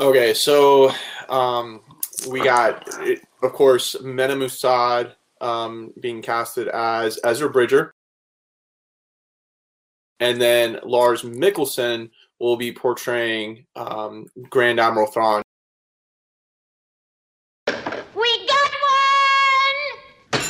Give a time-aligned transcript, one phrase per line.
[0.00, 0.90] Okay, so
[1.28, 1.82] um,
[2.26, 2.88] we got,
[3.42, 5.12] of course, Mena Massoud
[5.42, 7.92] um, being casted as Ezra Bridger.
[10.18, 15.42] And then Lars Mikkelsen will be portraying um, Grand Admiral Thrawn.
[17.66, 18.70] We got
[20.32, 20.40] one!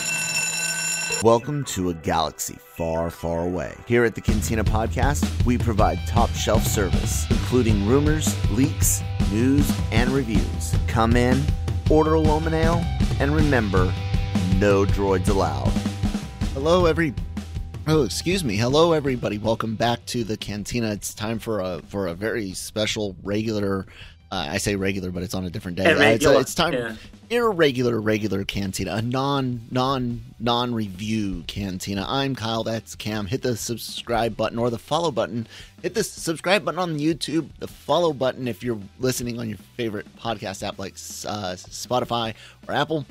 [1.24, 3.74] Welcome to a galaxy far, far away.
[3.88, 10.10] Here at the Cantina Podcast, we provide top shelf service, including rumors, leaks, news, and
[10.10, 10.74] reviews.
[10.86, 11.42] Come in,
[11.88, 12.84] order a Lomin Ale,
[13.20, 13.92] and remember,
[14.58, 15.70] no droids allowed.
[16.52, 17.14] Hello, every.
[17.86, 18.56] Oh, excuse me.
[18.56, 19.38] Hello, everybody.
[19.38, 20.92] Welcome back to the Cantina.
[20.92, 23.86] It's time for a for a very special regular.
[24.32, 25.86] Uh, I say regular, but it's on a different day.
[25.86, 26.94] Uh, it's, it's time yeah.
[27.30, 32.04] irregular regular cantina a non non non review cantina.
[32.06, 33.26] I'm kyle that's cam.
[33.26, 35.48] Hit the subscribe button or the follow button.
[35.82, 40.06] Hit the subscribe button on youtube the follow button if you're listening on your favorite
[40.16, 42.34] podcast app like uh, spotify
[42.68, 43.06] or apple.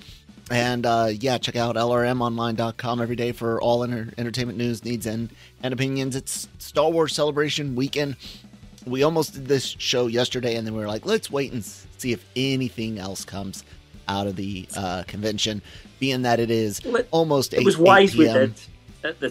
[0.50, 5.30] And uh, yeah check out lrmonline.com every day for all enter- entertainment news needs and,
[5.61, 6.15] and opinions.
[6.15, 8.15] It's star wars celebration weekend
[8.86, 12.12] we almost did this show yesterday and then we were like let's wait and see
[12.14, 13.64] if anything else comes
[14.08, 15.62] out of the uh, convention
[16.00, 18.54] being that it is it- almost 8, It was wise 8 we did.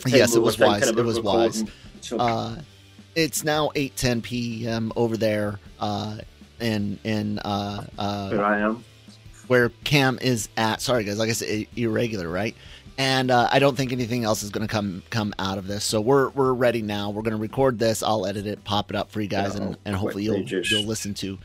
[0.06, 0.88] Yes, it was wise.
[0.88, 1.64] It was wise.
[2.12, 2.56] Uh,
[3.14, 4.92] it's now 8:10 p.m.
[4.97, 6.19] over there uh,
[6.60, 8.84] in in uh, uh, where I am.
[9.48, 10.81] where Cam is at.
[10.81, 11.19] Sorry, guys.
[11.19, 12.54] Like I said, irregular, right?
[12.98, 15.84] And uh, I don't think anything else is going to come come out of this.
[15.84, 17.10] So we're we're ready now.
[17.10, 18.03] We're going to record this.
[18.03, 20.84] I'll edit it, pop it up for you guys, Yeah, and, and hopefully you'll you'll
[20.84, 21.38] listen to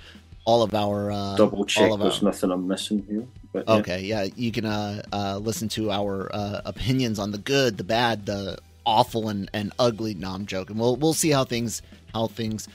[0.45, 3.25] all of our uh, Double check all of there's our, nothing I'm missing here.
[3.53, 3.67] But.
[3.67, 7.83] Okay, yeah, you can uh, uh, listen to our uh, opinions on the good, the
[7.83, 10.15] bad, the awful, and, and ugly.
[10.15, 10.77] No, I'm joking.
[10.77, 12.67] We'll we'll see how things how things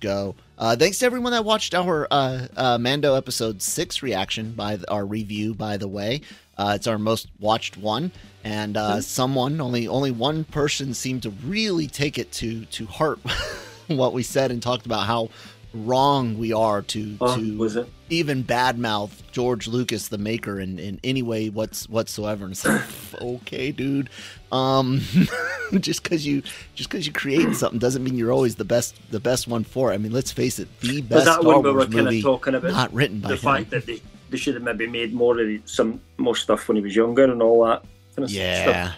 [0.00, 0.34] go.
[0.58, 4.90] Uh, thanks to everyone that watched our uh, uh, Mando episode six reaction by the,
[4.90, 5.54] our review.
[5.54, 6.22] By the way,
[6.56, 11.30] uh, it's our most watched one, and uh, someone only only one person seemed to
[11.30, 13.18] really take it to to heart
[13.88, 15.28] what we said and talked about how
[15.74, 21.22] wrong we are to Oh, to even badmouth George Lucas, the maker, in, in any
[21.22, 22.44] way what's whatsoever.
[22.44, 22.82] And it's like,
[23.20, 24.08] okay, dude,
[24.52, 25.00] um,
[25.80, 26.42] just because you
[26.74, 29.90] just because you create something doesn't mean you're always the best the best one for
[29.90, 29.94] it.
[29.94, 31.98] I mean, let's face it, the Was best that Star when we were Wars kind
[31.98, 33.40] of movie talking about not written by the him.
[33.40, 34.00] fact that they,
[34.34, 37.40] they should have maybe made more of some more stuff when he was younger and
[37.40, 37.82] all that
[38.16, 38.62] kind of Yeah.
[38.88, 38.96] stuff.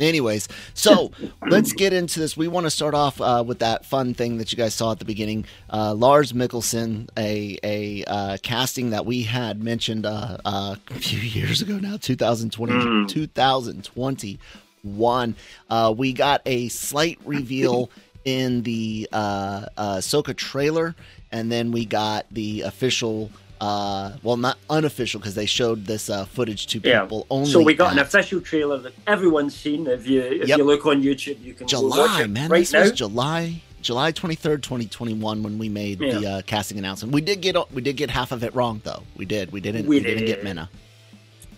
[0.00, 1.10] Anyways, so
[1.46, 2.34] let's get into this.
[2.38, 4.98] We want to start off uh, with that fun thing that you guys saw at
[4.98, 5.44] the beginning.
[5.70, 11.18] Uh, Lars Mikkelsen, a a uh, casting that we had mentioned uh, uh, a few
[11.20, 13.08] years ago now, 2020, Mm.
[13.08, 15.36] 2021.
[15.70, 17.90] Uh, we got a slight reveal
[18.24, 20.94] in the uh, uh, Soka trailer,
[21.30, 23.30] and then we got the official.
[23.62, 27.02] Uh, well, not unofficial because they showed this uh, footage to Yeah.
[27.02, 27.48] people only.
[27.48, 29.86] So we got an official trailer that everyone's seen.
[29.86, 30.58] If you if Yep.
[30.58, 32.50] you look on YouTube, you can July, it man.
[32.50, 32.80] right this now.
[32.80, 37.14] was July, July twenty third, twenty twenty one, when we made the uh, casting announcement.
[37.14, 39.04] We did get we did get half of it wrong, though.
[39.16, 39.52] We did.
[39.52, 39.86] We didn't.
[39.86, 40.42] We We, didn't get.
[40.42, 40.68] Mena.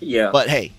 [0.01, 0.73] yeah, But hey,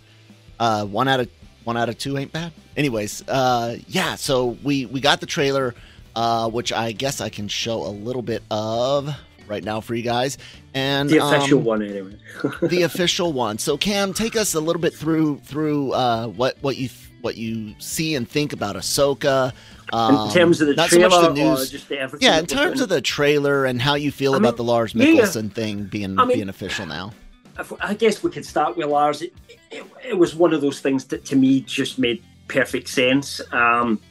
[0.60, 1.30] uh, one out of
[1.64, 2.54] one out of two ain't bad.
[2.78, 4.14] Anyways, uh, yeah.
[4.14, 5.74] So we we got the trailer,
[6.16, 9.10] uh, which I guess I can show a little bit of
[9.48, 10.38] right now for you guys.
[10.74, 12.18] And the official um, one anyway.
[12.62, 13.58] the official one.
[13.58, 16.90] So Cam, take us a little bit through through uh, what what you
[17.22, 19.54] what you see and think about Ahsoka.
[19.94, 21.86] Um, in terms of the not so much the news.
[21.88, 24.64] the yeah, in terms of the trailer and how you feel I about mean, the
[24.64, 25.22] Lars yeah, yeah.
[25.22, 27.12] Mikkelsen thing being I mean- being official now.
[27.80, 29.22] I guess we could start with Lars.
[29.22, 29.34] It,
[29.72, 33.40] it, it was one of those things that to me just made perfect sense.
[33.54, 34.02] Um,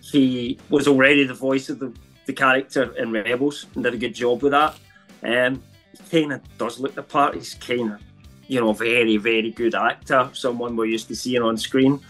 [0.00, 1.92] he was already the voice of the,
[2.28, 4.76] the character in Rebels and did a good job with that.
[5.22, 5.62] Um,
[6.10, 7.34] kind of does look the part.
[7.34, 8.00] He's kind of,
[8.46, 12.00] you know, very, very good actor, someone we're used to seeing on screen.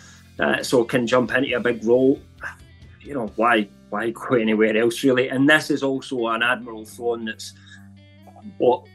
[0.40, 2.20] Uh, so can jump into a big role.
[3.00, 5.28] You know, why why go anywhere else really?
[5.28, 7.54] And this is also an Admiral Thrawn that's
[8.58, 8.86] what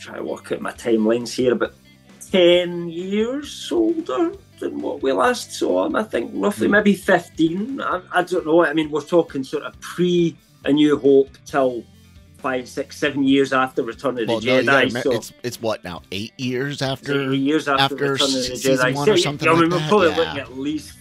[0.00, 1.74] try to work out my timelines here, but
[2.30, 5.96] ten years older than what we last saw him.
[5.96, 6.72] I think roughly Hmm.
[6.72, 7.80] maybe fifteen.
[7.80, 8.64] I, I don't know.
[8.64, 11.82] I mean, we're talking sort of pre A New Hope till
[12.38, 14.90] five, six, seven years after Return of the Well, no, gotta Jedi.
[14.92, 16.02] remem- so it's it's what now?
[16.12, 17.34] Eight years eight after.
[17.34, 18.94] years after, after Return of the Jedi.
[18.94, 20.16] one So, or something I mean, like we're that, probably yeah.
[20.18, 20.92] looking at least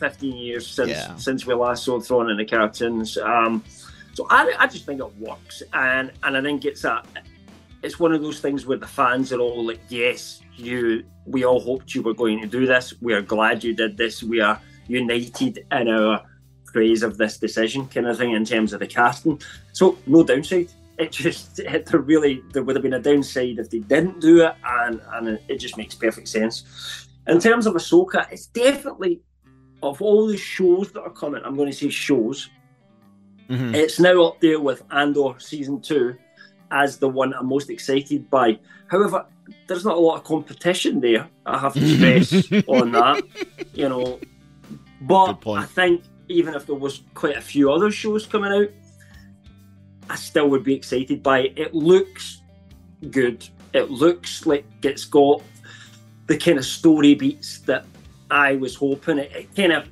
[0.00, 1.14] fifteen years since Yeah.
[1.16, 3.16] since we last saw Thrawn in the cartoons.
[3.18, 3.62] Um,
[4.14, 7.02] so I, I just think it works, and and I think it's a
[7.82, 11.60] it's one of those things where the fans are all like, yes, you, we all
[11.60, 12.94] hoped you were going to do this.
[13.00, 14.22] We are glad you did this.
[14.22, 16.22] We are united in our
[16.66, 19.40] praise of this decision, kind of thing, in terms of the casting.
[19.72, 20.70] So no downside.
[20.98, 24.44] It just, it, there really, there would have been a downside if they didn't do
[24.44, 27.08] it, and and it just makes perfect sense.
[27.26, 29.22] In terms of Ahsoka, it's definitely
[29.82, 31.42] of all the shows that are coming.
[31.44, 32.48] I'm going to say shows.
[33.48, 33.74] Mhm.
[33.74, 36.16] It's now up there with Andor season two
[36.72, 38.58] as the one I'm most excited by.
[38.88, 39.26] However,
[39.66, 41.28] there's not a lot of competition there.
[41.46, 43.22] I have to stress on that,
[43.74, 44.18] you know.
[45.00, 48.70] But I think even if there was quite a few other shows coming out,
[50.08, 51.58] I still would be excited by it.
[51.58, 52.42] It looks
[53.10, 53.46] good.
[53.72, 55.42] It looks like it's got
[56.26, 57.84] the kind of story beats that
[58.30, 59.18] I was hoping.
[59.18, 59.88] It, it kind of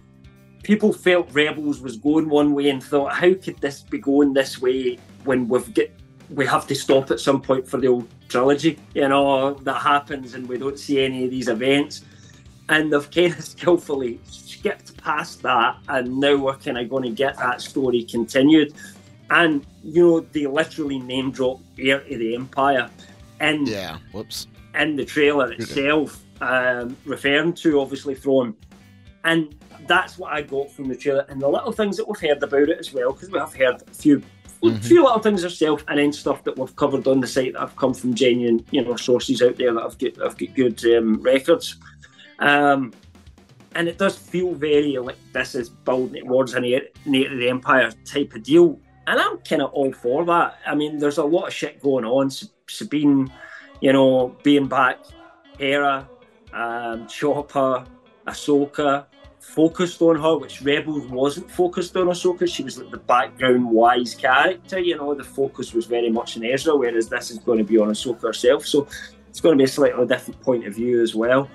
[0.62, 4.60] people felt Rebels was going one way and thought, how could this be going this
[4.60, 5.94] way when we've get
[6.34, 10.34] we have to stop at some point for the old trilogy, you know, that happens
[10.34, 12.04] and we don't see any of these events.
[12.68, 17.10] And they've kind of skillfully skipped past that and now we're kind of going to
[17.10, 18.74] get that story continued.
[19.30, 22.90] And, you know, they literally name drop Heir to the Empire
[23.40, 23.98] in Yeah.
[24.12, 24.46] Whoops.
[24.74, 28.54] in the trailer itself, um, referring to obviously Thrawn.
[29.24, 29.54] And
[29.86, 32.68] that's what I got from the trailer and the little things that we've heard about
[32.68, 34.22] it as well, because we have heard a few
[34.62, 37.60] a few little things ourselves and then stuff that we've covered on the site that
[37.60, 40.84] have come from genuine, you know, sources out there that have got have got good
[40.96, 41.76] um, records.
[42.38, 42.92] Um,
[43.74, 47.48] and it does feel very like this is building towards an heir heir to the
[47.48, 48.78] empire type of deal.
[49.06, 50.58] And I'm kind of all for that.
[50.66, 52.30] I mean, there's a lot of shit going on.
[52.68, 53.32] Sabine,
[53.80, 54.98] you know, being back,
[55.58, 56.08] Hera,
[56.52, 57.84] um, Chopper,
[58.26, 59.06] Ahsoka,
[59.54, 62.48] focused on her, which Rebels wasn't focused on Ahsoka.
[62.48, 66.44] She was like the background wise character, you know, the focus was very much on
[66.44, 68.64] Ezra, whereas this is going to be on Ahsoka herself.
[68.64, 68.86] So
[69.28, 71.50] it's going to be a slightly different point of view as well.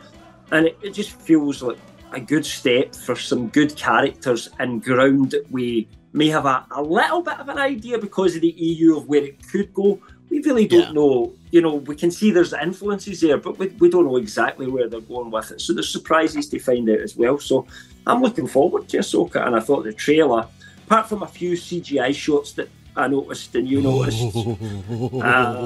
[0.52, 1.78] And it, it just feels like
[2.12, 6.82] a good step for some good characters and ground that we may have a, a
[6.82, 10.02] little bit of an idea because of the EU of where it could go.
[10.30, 10.92] We really don't Yeah.
[10.92, 11.34] know.
[11.52, 14.88] You know, we can see there's influences there, but we, we don't know exactly where
[14.90, 15.62] they're going with it.
[15.62, 17.40] So there's surprises to find out as well.
[17.40, 17.66] So
[18.08, 20.48] I'm looking forward to Ahsoka, and I thought the trailer,
[20.86, 25.22] apart from a few CGI shots that I noticed and you noticed, oh,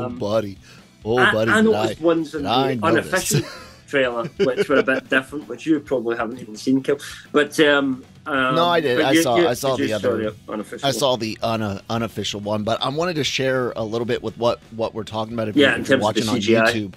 [0.06, 0.58] Um, buddy.
[1.06, 1.52] Oh, I, buddy.
[1.52, 3.42] I did noticed ones in I the unofficial
[3.88, 7.00] trailer, which were a bit different, which you probably haven't even seen, Kill.
[7.32, 9.02] But um, um, No, I did.
[9.02, 10.80] I you- saw- you- I saw the other- the.
[10.84, 14.38] I saw the un- unofficial one, but I wanted to share a little bit with
[14.38, 15.48] what what we're talking about.
[15.50, 16.94] If, Yeah, you, if you're terms of the watching on YouTube,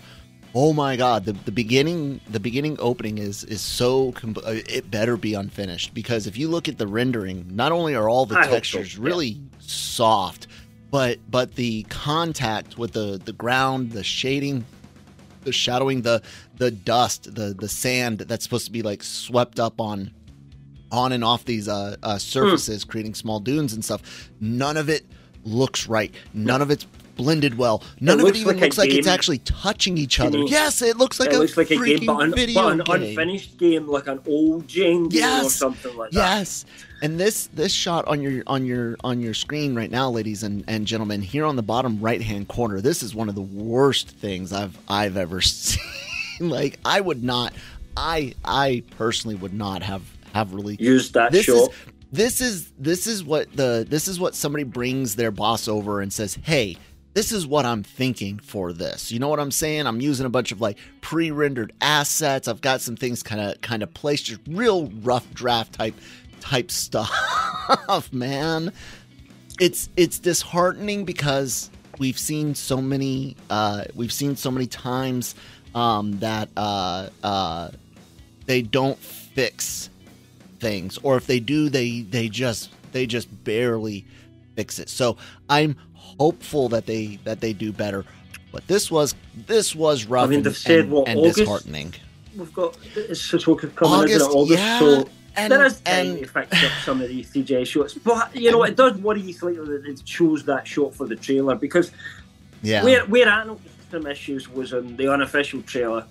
[0.55, 4.91] oh my god, the the beginning the beginning opening is is so com- uh, it
[4.91, 8.37] better be unfinished because if you look at the rendering, not only are all the
[8.37, 9.05] I hope so, textures yeah.
[9.05, 10.47] really soft,
[10.91, 14.65] but but the contact with the the ground, the shading,
[15.45, 16.21] the shadowing, the
[16.59, 20.11] the dust, the the sand that's supposed to be like swept up on
[20.93, 24.31] on and off these uh, uh, surfaces, creating small dunes and stuff.
[24.41, 25.05] None of it
[25.45, 26.15] looks right.
[26.35, 27.83] None of it's blended well.
[28.01, 30.39] None of it even like looks like it's actually touching each other.
[30.39, 32.79] Yes, it looks like it a looks like a game, but, an, video but an
[32.79, 33.09] game.
[33.11, 36.19] unfinished game, like an old gen game or something like that.
[36.39, 36.65] Yes.
[37.03, 40.65] And this this shot on your on your on your screen right now, ladies and,
[40.69, 44.09] and gentlemen, here on the bottom right hand corner, this is one of the worst
[44.11, 45.81] things I've I've ever seen.
[46.41, 47.53] like I would not
[47.97, 51.69] I I personally would not have have really used that this is
[52.13, 56.13] this is this is what the this is what somebody brings their boss over and
[56.13, 56.77] says, "Hey,
[57.15, 59.87] this is what I'm thinking for this." You know what I'm saying?
[59.87, 62.49] I'm using a bunch of like pre-rendered assets.
[62.49, 65.95] I've got some things kind of kind of placed, just real rough draft type
[66.41, 68.73] type stuff, man.
[69.59, 75.35] It's it's disheartening because we've seen so many uh, we've seen so many times
[75.75, 77.71] um, that uh, uh,
[78.45, 79.89] they don't fix
[80.63, 84.07] things or if they do they they just they just barely
[84.55, 85.17] fix it so
[85.51, 88.05] i'm hopeful that they that they do better
[88.53, 89.15] But this was
[89.47, 91.39] this was rough I mean, and, they've said, and- what, and August?
[91.39, 91.95] disheartening.
[92.37, 94.35] We've got it's Sissoko coming August, isn't it?
[94.41, 97.65] August, yeah, so and- there is time and- to fix up some of these CGI
[97.67, 97.95] shots.
[97.95, 101.17] But you know, it does worry you slightly that they chose that shot for the
[101.17, 101.91] trailer because
[102.63, 106.05] Yeah, where where I noticed some issues was in the unofficial trailer,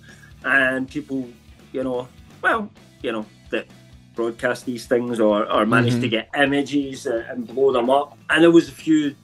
[0.43, 1.19] and people,
[1.75, 2.07] you know,
[2.41, 2.61] well,
[3.05, 3.65] you know, that
[4.25, 6.01] broadcast these things or, or manage Mhm.
[6.01, 9.15] to get images uh, and blow them up, and there was a few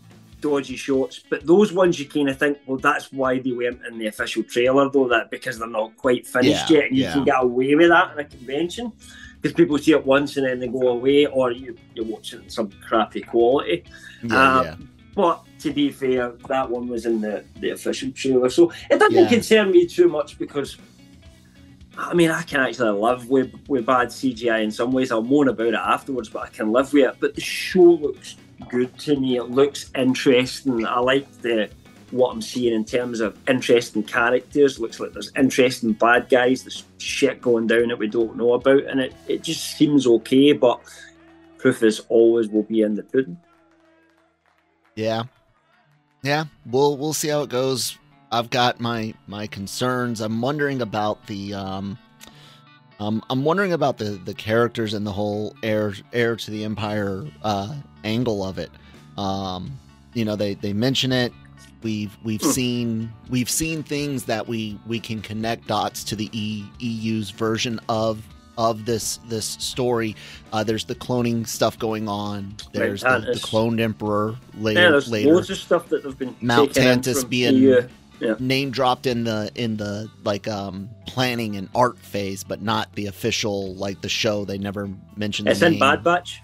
[0.41, 3.97] dodgy shots, but those ones you kind of think, well, that's why they weren't in
[3.97, 7.13] the official trailer, though, that because they're not quite finished Yeah, yet, and you yeah.
[7.13, 8.91] can get away with that in a convention.
[9.39, 12.41] Because people see it once and then they go away, or you, you watch it
[12.43, 13.83] in some crappy quality.
[14.23, 14.75] yeah, yeah.
[15.15, 19.27] But to be fair, that one was in the, the official trailer, so it doesn't
[19.29, 20.77] concern me too much because
[21.97, 25.11] I mean I can actually live with with bad CGI in some ways.
[25.11, 27.15] I'll moan about it afterwards, but I can live with it.
[27.19, 28.35] But the show looks
[28.69, 29.37] good to me.
[29.37, 30.85] It looks interesting.
[30.85, 31.69] I like the
[32.11, 34.79] what I'm seeing in terms of interesting characters.
[34.79, 36.63] Looks like there's interesting bad guys.
[36.63, 40.53] There's shit going down that we don't know about, and it, it just seems okay.
[40.53, 40.79] But
[41.57, 43.37] proof is always will be in the pudding.
[44.95, 45.23] Yeah.
[46.21, 46.45] Yeah.
[46.65, 47.97] We'll we'll see how it goes.
[48.31, 50.21] I've got my my concerns.
[50.21, 51.97] I'm wondering about the um
[52.99, 57.25] um I'm wondering about the the characters and the whole heir heir to the empire
[57.43, 58.71] uh angle of it.
[59.17, 59.77] Um
[60.13, 61.31] you know they they mention it
[61.83, 62.49] we've we've Hmm.
[62.49, 67.79] seen we've seen things that we we can connect dots to the e, EU's version
[67.87, 68.21] of
[68.57, 70.15] of this this story.
[70.51, 72.55] Uh, there's the cloning stuff going on.
[72.73, 74.81] There's the, the cloned emperor later.
[74.81, 77.87] Yeah, there's later loads of stuff that they've been Mount Tantiss being- EU.
[78.19, 78.35] Yeah.
[78.39, 83.05] name dropped in the in the like um planning and art phase, but not the
[83.07, 84.43] official like the show.
[84.45, 85.47] They never mentioned.
[85.49, 85.79] The name.
[85.79, 86.41] Bad Batch.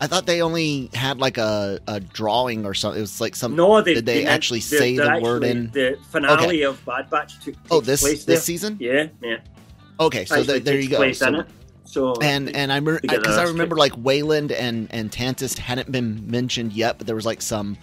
[0.00, 2.98] I thought they only had like a, a drawing or something.
[2.98, 3.54] It was like some.
[3.54, 5.70] No, they did they, meant- actually they're- say the word in?
[5.70, 8.36] the finale of Bad Batch took Oh, this this there.
[8.38, 8.76] season.
[8.80, 9.36] Yeah, yeah.
[10.00, 11.12] Okay, so Actually th- there you go.
[11.12, 11.44] So-.
[11.84, 16.26] So and and I because I ass remember like Wayland and and Tantiss hadn't been
[16.28, 17.76] mentioned yet, but there was like some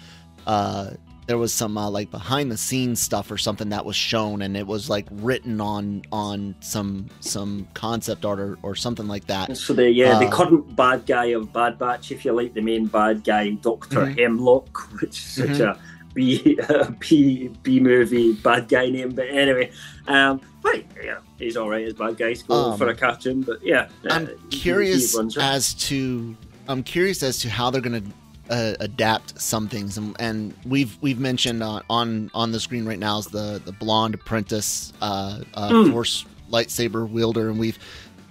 [0.47, 0.91] uh
[1.29, 4.57] there was some uh, like behind the scenes stuff or something that was shown and
[4.57, 9.55] it was like written on on some some concept art or, or something like that.
[9.55, 12.61] So the yeah, the Uh, current bad guy of Bad Batch, if you like, the
[12.61, 14.17] main bad guy, Doctor Mhm.
[14.17, 15.75] Hemlock, which is such Mhm.
[15.75, 15.79] a
[16.15, 16.57] B
[16.99, 19.11] B B movie bad guy name.
[19.11, 19.69] But anyway,
[20.07, 23.43] um, but yeah, he's all right as bad guys go Um, for a cartoon.
[23.43, 26.35] But yeah, uh, I'm he- curious as to
[26.67, 28.09] I'm curious as to how they're going to
[28.49, 32.99] uh, adapt some things, and, and we've we've mentioned on, on on the screen right
[32.99, 35.91] now is the the blonde apprentice uh, uh, Mm.
[35.91, 37.77] force lightsaber wielder, and we've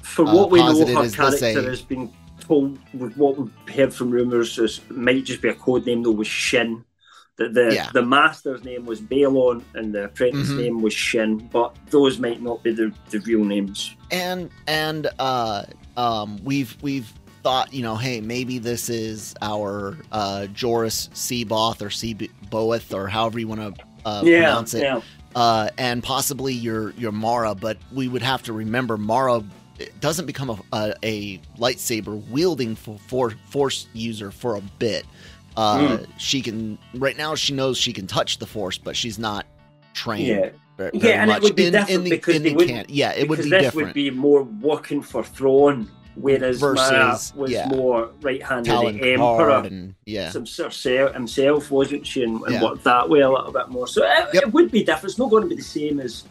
[0.03, 3.93] for uh, what we know, her character a- has been told with what we've heard
[3.95, 6.85] from rumours is might just be a code name though was Shin.
[7.37, 7.91] That the Yeah.
[7.93, 10.57] the master's name was Baylan and the apprentice Mhm.
[10.57, 13.95] name was Shin, but those might not be the, the real names.
[14.11, 15.63] and and uh
[15.97, 17.13] um we've we've
[17.49, 23.39] thought you know hey maybe this is our uh Joruus C'baoth or Seaboeth or however
[23.39, 24.83] you want to uh, pronounce it.
[24.83, 25.01] yeah.
[25.35, 29.43] uh and possibly your your Mara but we would have to remember Mara
[30.01, 35.07] doesn't become a, a, a lightsaber wielding for, for force user for a bit.
[35.57, 36.05] Uh Hmm.
[36.19, 39.47] she can right now she knows she can touch the force but she's not
[39.95, 42.85] trained Yeah, very, Yeah, very and it would be in, different in the, because the
[42.91, 43.87] yeah it would be this different.
[43.89, 45.91] would be more working for Thrawn,
[46.21, 47.69] whereas Versus, was yeah.
[47.69, 49.63] more right handed Talon the emperor.
[49.65, 52.63] And yeah, himself, himself wasn't she, and, and Yeah.
[52.63, 53.87] worked that way a little bit more.
[53.87, 54.43] So it, Yep.
[54.43, 55.11] it would be different.
[55.11, 56.25] It's not going to be the same as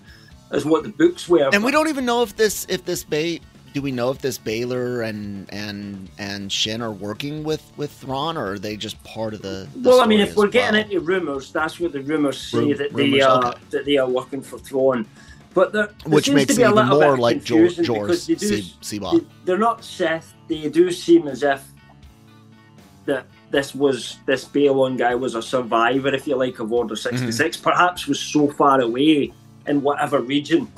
[0.52, 1.50] as what the books were.
[1.54, 3.42] and we don't even know if this if this Bay
[3.74, 8.38] do we know if this Baylor and and and Shin are working with with Thrawn
[8.38, 10.82] or are they just part of the, the well, I mean, if we're as getting
[10.82, 13.60] into rumours, that's what the rumours say Ru- that rumours, they are okay.
[13.72, 15.06] that they are working for Thrawn.
[15.58, 18.28] But there, there which makes to it be a even more like Jor- confusing Joruus
[18.28, 19.26] they do Se- they, C'baoth.
[19.44, 20.36] they're not Sith.
[20.48, 21.64] They do seem as if
[23.06, 27.58] that this was this Baylan guy was a survivor, if you like, of Order 66
[27.58, 27.64] Mm-hmm.
[27.64, 29.34] Perhaps was so far away
[29.66, 30.72] in whatever region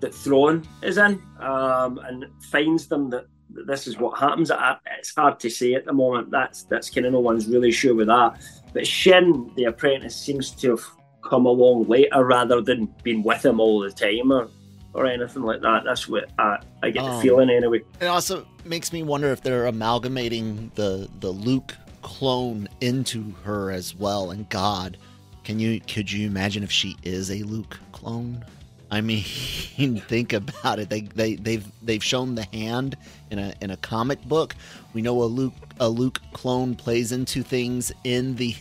[0.00, 4.50] that Thrawn is in, um, and finds them that, that this is what happens.
[4.98, 6.30] It's hard to say at the moment.
[6.30, 8.40] That's that's kind of no one's really sure with that.
[8.72, 10.84] But Shin, the apprentice, seems to have
[11.24, 14.48] come along later rather than being with him all the time or,
[14.92, 15.82] or anything like that.
[15.84, 17.82] That's what I, I get the Um, feeling anyway.
[18.00, 23.94] It also makes me wonder if they're amalgamating the the Luke clone into her as
[23.94, 24.30] well.
[24.30, 24.96] And God,
[25.44, 28.44] can you could you imagine if she is a Luke clone?
[28.90, 29.22] I mean,
[30.08, 30.88] think about it.
[30.90, 32.96] They they they've they've shown the hand
[33.30, 34.54] in a in a comic book.
[34.92, 38.54] We know a Luke a Luke clone plays into things in the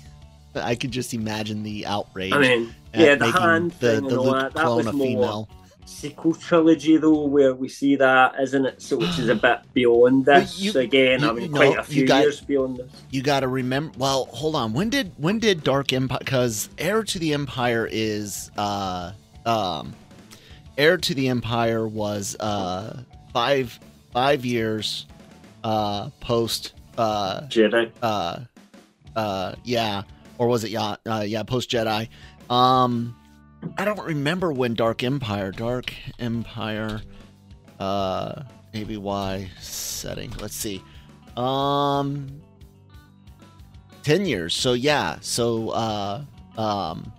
[0.55, 2.33] I could just imagine the outrage.
[2.33, 4.53] I mean, yeah, the hand the, thing the and all that.
[4.53, 5.49] That clone was a more female.
[5.85, 8.81] sequel trilogy though, where we see that, isn't it?
[8.81, 10.59] So which is a bit beyond this.
[10.59, 12.91] you- Again, I mean, know, quite a you few got- years beyond this.
[13.09, 13.93] You got to remember.
[13.97, 14.73] Well, hold on.
[14.73, 16.19] When did when did Dark Empire?
[16.19, 19.11] Because Heir to the Empire is uh
[19.45, 19.93] um,
[20.77, 23.01] Heir to the Empire was uh
[23.33, 23.79] five
[24.11, 25.05] five years
[25.63, 27.89] uh post uh Jedi.
[28.01, 28.39] uh
[29.15, 30.03] uh yeah
[30.43, 32.09] or was it yeah uh, yeah post Jedi.
[32.49, 33.15] Um,
[33.77, 37.01] I don't remember when Dark Empire Dark Empire
[37.79, 40.31] uh ABY setting.
[40.39, 40.83] Let's see.
[41.37, 42.41] Um
[44.03, 44.53] 10 years.
[44.53, 46.23] So yeah, so uh
[46.57, 47.11] um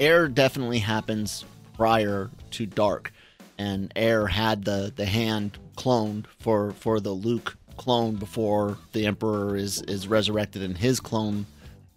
[0.00, 1.44] Heir definitely happens
[1.74, 3.12] prior to Dark
[3.58, 9.56] and Heir had the the hand cloned for for the Luke clone before the Emperor
[9.56, 11.46] is is resurrected in his clone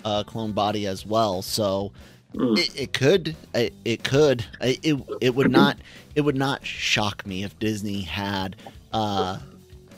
[0.05, 1.41] uh clone body as well.
[1.41, 1.91] So
[2.33, 5.77] it, it could it, it could it, it it would not
[6.15, 8.55] it would not shock me if Disney had
[8.93, 9.39] uh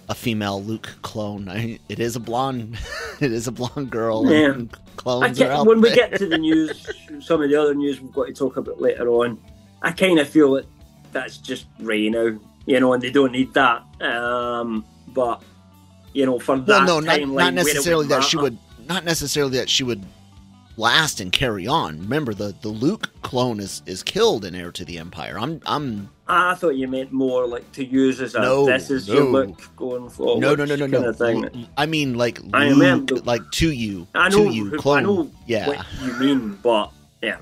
[0.09, 1.47] a female Luke clone.
[1.47, 2.77] I, it is a blonde.
[3.21, 4.29] it is a blonde girl.
[4.29, 4.61] Yeah.
[4.97, 6.87] Clones out when we get to the news,
[7.21, 9.39] some of the other news we've got to talk about later on,
[9.81, 10.65] I kind of feel that
[11.13, 13.83] that's just Rey now, you know, and they don't need that.
[14.01, 15.41] Um, but
[16.13, 18.57] you know, for well, that no, not, not necessarily that she would.
[18.91, 20.03] Not necessarily that she would
[20.75, 21.97] last and carry on.
[21.99, 25.39] Remember, the the Luke clone is is killed in Heir to the Empire.
[25.39, 29.07] I'm I'm I thought you meant more like to use as a No, this is
[29.07, 29.29] your no.
[29.31, 30.41] look going forward.
[30.41, 31.09] no no no no kind no.
[31.09, 31.67] Of thing.
[31.77, 34.97] I mean, like I Luke, remember- like to you, I know, to you, who- clone.
[34.97, 35.67] I know yeah.
[35.69, 37.37] what you mean, but yeah,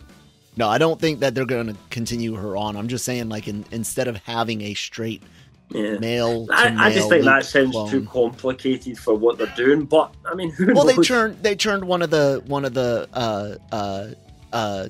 [0.56, 2.76] No, I don't think that they're going to continue her on.
[2.76, 5.24] I'm just saying, like, in, instead of having a straight
[5.72, 5.98] yeah.
[6.00, 7.90] male, I, I just think that sounds clone.
[7.90, 9.86] too complicated for what they're doing.
[9.86, 13.08] But I mean, who Well, they turned they turned one of the one of the
[13.14, 14.08] uh uh
[14.54, 14.90] uh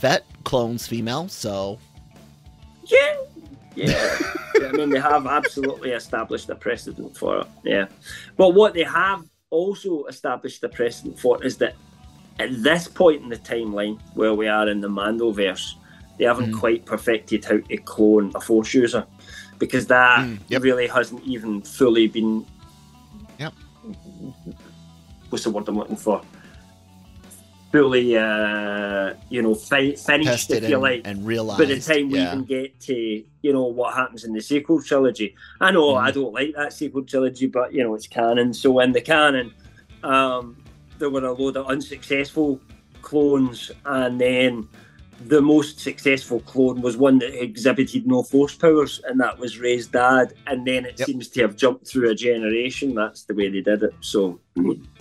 [0.00, 1.28] vet clones female.
[1.28, 1.78] So
[2.84, 3.16] Yeah,
[3.74, 4.18] yeah.
[4.60, 7.46] Yeah, I mean, they have absolutely established a precedent for it.
[7.64, 7.86] Yeah,
[8.36, 11.74] but what they have also established a precedent for is that
[12.38, 15.72] at this point in the timeline where we are in the Mandoverse,
[16.18, 16.58] they haven't Mhm.
[16.58, 19.06] quite perfected how to clone a Force user
[19.58, 20.62] because that Mm, yep.
[20.62, 22.44] really hasn't even fully been.
[23.38, 23.52] Yep.
[25.30, 26.22] What's the word I'm looking for?
[27.70, 31.58] Fully, uh, you know, fi- finished, tested if you and, like and realized.
[31.58, 32.32] by the time we yeah.
[32.32, 32.94] even get to
[33.42, 36.00] you know what happens in the sequel trilogy i know Mhm.
[36.02, 39.52] i don't like that sequel trilogy but you know it's canon so in the canon
[40.02, 40.56] um
[40.98, 42.58] there were a load of unsuccessful
[43.00, 44.66] clones and then
[45.26, 49.86] the most successful clone was one that exhibited no force powers and that was rey's
[49.88, 51.06] dad and then it Yep.
[51.06, 54.38] seems to have jumped through a generation that's the way they did it so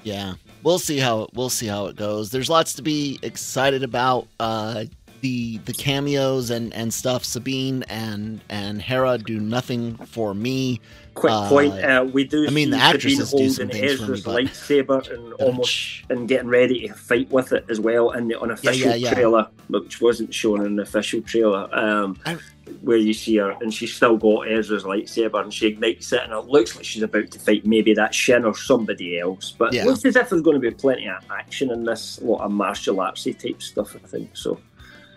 [0.03, 2.31] Yeah, we'll see how we'll see how it goes.
[2.31, 4.27] There's lots to be excited about.
[4.39, 4.85] Uh,
[5.21, 7.23] the the cameos and and stuff.
[7.25, 10.79] Sabine and and Hera do nothing for me.
[11.13, 14.23] quick Uh, point uh, we do I mean, the actresses Sabine do holding me, Ezra's
[14.23, 18.39] but- lightsaber and almost and getting ready to fight with it as well in the
[18.39, 19.13] unofficial yeah, yeah.
[19.13, 22.37] trailer, which wasn't shown in the official trailer, um, I-
[22.81, 26.33] where you see her and she's still got Ezra's lightsaber and she ignites it and
[26.33, 29.55] it looks like she's about to fight maybe that Shin or somebody else.
[29.57, 29.83] But Yeah.
[29.83, 32.41] it looks as if there's going to be plenty of action in this, a lot
[32.41, 34.29] of martial artsy type stuff, I think.
[34.37, 34.59] So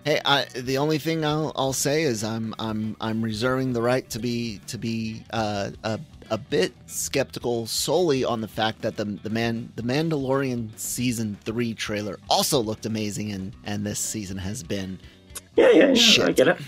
[0.04, 4.08] Hey, I, the only thing I'll, I'll say is I'm I'm I'm reserving the right
[4.10, 9.04] to be to be uh, a a bit skeptical solely on the fact that the
[9.04, 14.62] the man the Mandalorian season three trailer also looked amazing and and this season has
[14.62, 14.98] been
[15.56, 16.58] yeah, yeah, yeah I get it.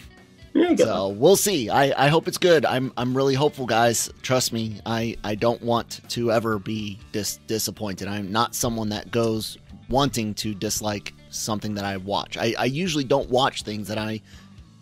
[0.54, 1.70] Yeah, so we'll see.
[1.70, 2.66] I, I hope it's good.
[2.66, 4.10] I'm I'm really hopeful, guys.
[4.20, 4.80] Trust me.
[4.84, 8.06] I, I don't want to ever be dis- disappointed.
[8.06, 9.56] I'm not someone that goes
[9.88, 12.36] wanting to dislike something that I watch.
[12.36, 14.20] I, I usually don't watch things that I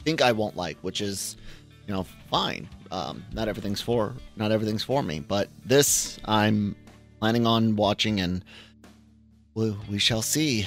[0.04, 1.36] think I won't like, which is
[1.86, 2.68] you know fine.
[2.90, 6.76] Um, not everything's for not everything's for me, but this I'm
[7.20, 8.44] planning on watching, and
[9.54, 10.66] we, we shall see.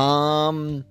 [0.00, 0.84] Um,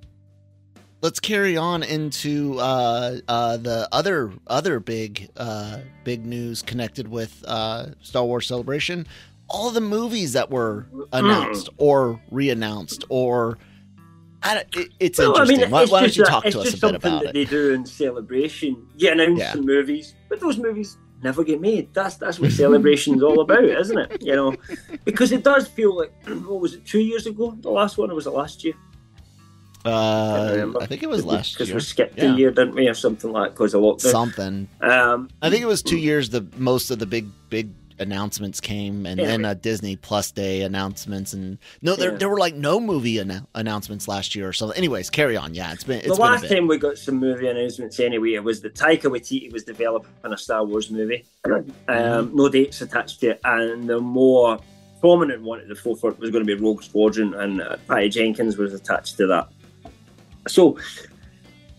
[1.01, 7.43] let's carry on into uh, uh, the other other big uh, big news connected with
[7.47, 9.07] uh, Star Wars Celebration.
[9.49, 13.57] All the movies that were announced or re-announced or
[14.43, 15.61] I it, it's Well, I interesting.
[15.61, 17.29] mean, why, it's why don't you talk it's to us a bit something about that
[17.29, 17.33] it?
[17.33, 18.87] they do in celebration.
[18.95, 19.55] You announce Yeah.
[19.55, 21.91] the movies, but those movies never get made.
[21.95, 24.21] That's that's what celebration's all about, isn't it?
[24.21, 24.55] You know,
[25.03, 27.57] because it does feel like what was it two years ago?
[27.59, 28.75] The last one, or was it last year?
[29.85, 30.71] Uh.
[30.81, 31.75] I think it was last because year.
[31.77, 32.33] we skipped Yeah.
[32.33, 34.01] a year, didn't we, or something like because of lockdown.
[34.11, 34.67] Something.
[34.81, 36.29] Um, I think it was two years.
[36.29, 37.69] The most of the big big
[38.01, 39.25] announcements came, and Yeah.
[39.27, 42.17] then uh, Disney Plus Day announcements, and no, there Yeah.
[42.17, 44.77] there were like no movie annou- announcements last year or something.
[44.77, 45.53] Anyways, carry on.
[45.53, 48.33] Yeah, it's been it's the been a last time we got some movie announcements anyway,
[48.35, 51.25] it was that Taika Waititi was developing a Star Wars movie.
[51.45, 51.89] Mm-hmm.
[51.91, 54.59] Um, no dates attached to it, and the more
[55.01, 58.57] prominent one at the forefront was going to be Rogue Squadron, and uh, Patty Jenkins
[58.57, 59.47] was attached to that.
[60.49, 60.77] So,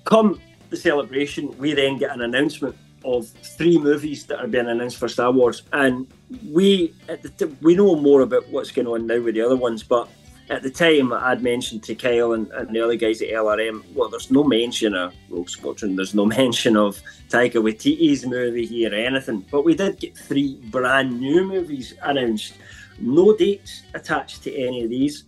[0.05, 4.97] come the celebration, we then get an announcement of three movies that are being announced
[4.97, 6.07] for Star Wars, and
[6.51, 6.95] we
[7.39, 10.09] t- we know more about what's going on now with the other ones, but
[10.51, 14.09] at the time I'd mentioned to Kyle and, and the other guys at LRM, well,
[14.09, 18.97] there's no mention of Rogue Squadron, there's no mention of Taika Waititi's movie here or
[18.97, 22.55] anything, but we did get three brand new movies announced.
[22.99, 25.25] No dates attached to any of these.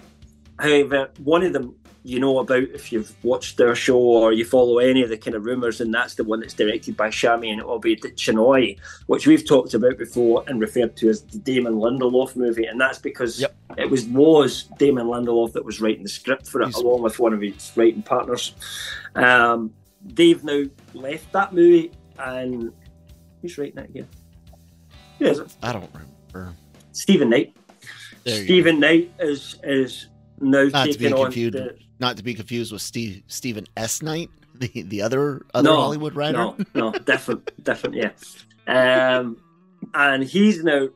[0.58, 4.78] However, one of them you know about if you've watched their show or you follow
[4.78, 8.78] any of the kind of rumours, and that's the one that's directed by Sharmeen Obaid-Chinoy,
[9.06, 12.98] which we've talked about before and referred to as the Damon Lindelof movie, and that's
[12.98, 13.54] because Yep.
[13.78, 17.18] it was was Damon Lindelof that was writing the script for it, He's- along with
[17.20, 18.54] one of his writing partners.
[19.14, 19.72] Um,
[20.04, 22.72] they've now left that movie, and
[23.40, 24.08] who's writing it again?
[25.20, 25.54] Who is it?
[25.62, 25.88] I don't
[26.32, 26.56] remember.
[26.90, 27.54] Stephen Knight.
[28.26, 30.06] Stephen Knight is is
[30.42, 34.02] Not to be on confused, the, not to be confused with Steve Stephen S.
[34.02, 36.38] Knight, the the other other Hollywood writer.
[36.38, 38.10] No, no, definitely, different, yeah.
[38.66, 39.36] Um,
[39.94, 40.88] and he's now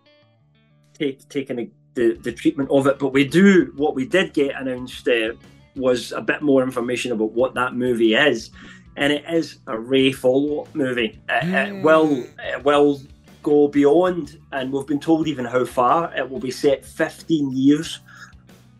[0.94, 2.98] take, taking the, the, the treatment of it.
[2.98, 5.32] But we do what we did get announced uh,
[5.74, 8.50] was a bit more information about what that movie is,
[8.96, 11.20] and it is a Rey follow up movie.
[11.28, 11.82] It, it Mm.
[11.82, 13.00] will it will
[13.42, 16.12] go beyond, and we've been told even how far.
[16.16, 18.00] It will be set 15 years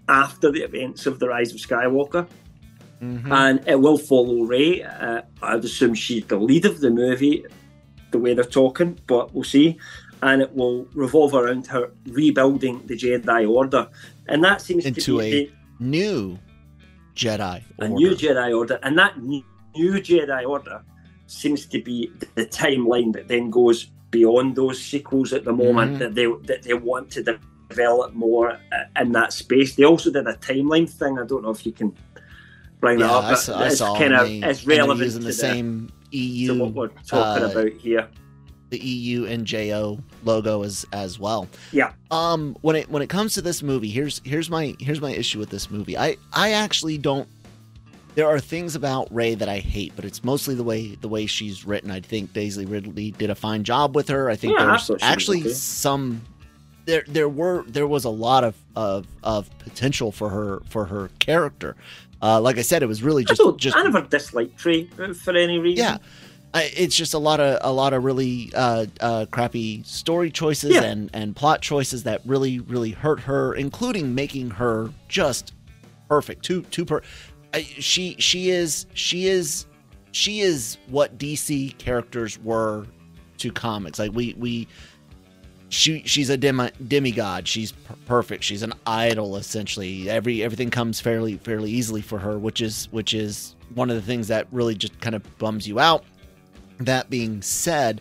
[0.09, 2.27] after the events of the Rise of Skywalker
[3.03, 3.31] Mhm.
[3.31, 4.83] and it will follow Rey.
[4.83, 7.45] Uh, I'd assume she's the lead of the movie,
[8.11, 9.77] the way they're talking, but we'll see.
[10.23, 13.88] And it will revolve around her rebuilding the Jedi Order,
[14.29, 16.38] and that seems Into to be a the- New
[17.14, 17.95] Jedi a Order.
[17.95, 19.42] new Jedi Order, and that new
[19.77, 20.81] new Jedi Order
[21.27, 25.99] seems to be the timeline that then goes beyond those sequels at the moment Mhm.
[25.99, 27.23] that they that they want to
[27.68, 29.74] develop more uh, in that space.
[29.74, 31.18] They also did a timeline thing.
[31.18, 31.94] I don't know if you can
[32.81, 33.24] bring that up.
[33.24, 36.64] I saw, I it's saw kind of it's relevant using to the same EU, to
[36.64, 38.09] what we're talking uh, about here.
[38.70, 41.48] the EU and JO logo as as well.
[41.72, 41.92] Yeah.
[42.11, 45.38] Um, when it when it comes to this movie, here's here's my here's my issue
[45.38, 45.96] with this movie.
[45.98, 47.29] I I actually don't.
[48.14, 51.26] There are things about Rey that I hate, but it's mostly the way the way
[51.26, 51.90] she's written.
[51.90, 54.31] I think Daisy Ridley did a fine job with her.
[54.31, 55.52] I think Yeah, there's thought she was actually okay.
[55.52, 56.22] some
[56.87, 61.11] there there were there was a lot of of of potential for her for her
[61.18, 61.77] character.
[62.22, 65.37] Uh, like I said, it was really just don't, just I never disliked Trey for
[65.37, 65.85] any reason.
[65.85, 65.99] yeah
[66.55, 70.75] I, it's just a lot of a lot of really uh, uh, crappy story choices
[70.75, 70.85] Yeah.
[70.85, 75.53] and and plot choices that really really hurt her including making her just
[76.09, 77.03] perfect too too per
[77.53, 79.66] I, she she is she is
[80.12, 82.87] she is what dc characters were
[83.38, 84.66] to comics like we we
[85.76, 87.46] she she's a demi, demigod.
[87.46, 88.44] She's per- perfect.
[88.44, 90.08] She's an idol essentially.
[90.08, 94.02] Every everything comes fairly fairly easily for her which is which is one of the
[94.02, 96.04] things that really just kind of bums you out.
[96.78, 98.00] That being said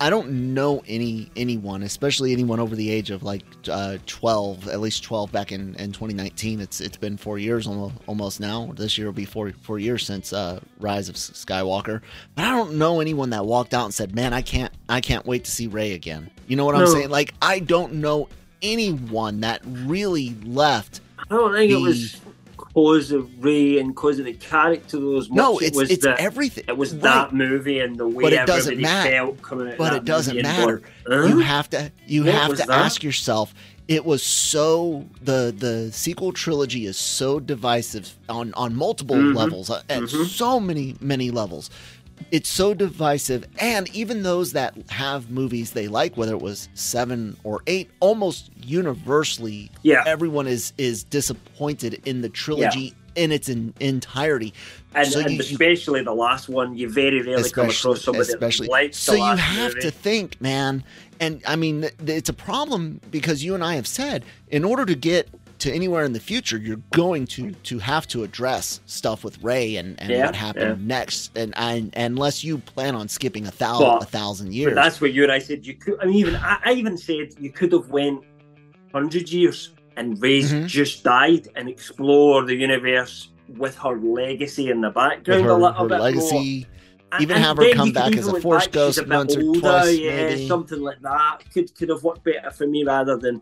[0.00, 4.80] i don't know any anyone especially anyone over the age of like uh, 12 at
[4.80, 8.70] least 12 back in, in 2019 it's it's been four years almost, now.
[8.76, 12.02] This year will be four four years since uh, rise of skywalker.
[12.34, 15.24] But i don't know anyone that walked out and said man i can't i can't
[15.24, 16.30] wait to see rey again.
[16.46, 17.08] You know what i'm saying?
[17.10, 18.28] Like i don't know
[18.62, 22.20] anyone that really left I don't think The- it was
[22.76, 24.98] because of Ray and because of the character
[25.30, 25.36] much.
[25.36, 26.64] No, it was it's the, everything.
[26.68, 27.02] It was Right.
[27.04, 29.10] that movie and the way But it doesn't everybody matter.
[29.10, 29.78] felt coming out.
[29.78, 30.82] but of it doesn't movie matter.
[31.06, 32.68] going, You have to you What have to that?
[32.68, 33.54] ask yourself.
[33.88, 39.34] It was so the the sequel trilogy is so divisive on on multiple Mhm.
[39.34, 40.26] levels uh, at Mhm.
[40.26, 41.70] so many many levels.
[42.32, 47.36] It's so divisive, and even those that have movies they like, whether it was seven
[47.44, 50.02] or eight, almost universally, Yeah.
[50.06, 54.52] everyone is is disappointed in the trilogy in its in, entirety.
[54.94, 58.28] And, So and you- you- especially the last one, you very rarely come across somebody
[58.28, 59.80] especially that likes so you have movie.
[59.82, 60.84] to think man
[61.18, 64.94] and i mean it's a problem because you and i have said in order to
[64.94, 69.42] get to anywhere in the future you're going to to have to address stuff with
[69.42, 70.86] rey and, and Yeah, what happened yeah.
[70.86, 75.00] next and I, unless you plan on skipping a thousand But- a thousand years that's
[75.00, 75.66] what you and I said.
[75.66, 75.98] You could.
[76.00, 78.22] I mean, even I, I even said you could have went
[78.92, 80.66] hundred years and Rey's Mhm.
[80.66, 85.88] just died and explore the universe with her legacy in the background her, a little
[85.88, 86.66] bit legacy
[87.12, 89.60] And- even and have her come back as a Force ghost a once or older,
[89.60, 90.48] twice, yeah, maybe.
[90.48, 93.40] something like that could could have worked better for me rather than.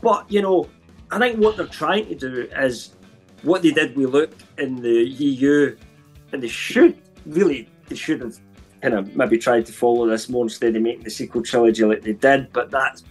[0.00, 0.66] But you know,
[1.12, 2.94] I think what they're trying to do is
[3.42, 5.76] what they did with Luke in the EU,
[6.32, 6.96] and they should
[7.26, 8.38] really they should have
[8.80, 12.02] kind of maybe tried to follow this more instead of making the sequel trilogy like
[12.02, 12.50] they did.
[12.52, 13.02] But that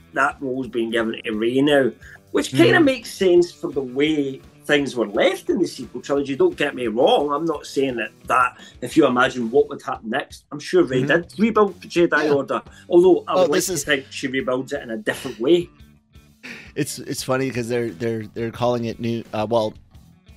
[0.42, 1.92] role's been given to Rey now,
[2.32, 6.36] which kind of makes sense for the way things were left in the sequel trilogy.
[6.36, 7.32] Don't get me wrong.
[7.32, 11.04] I'm not saying that that if you imagine what would happen next, I'm sure Rey
[11.04, 11.08] Mhm.
[11.08, 12.34] did rebuild the Jedi Yeah.
[12.34, 12.62] Order.
[12.90, 15.70] Although I Oh, would like this to think she rebuilds it in a different way.
[16.76, 19.74] It's it's funny because they're they're they're calling it new uh, well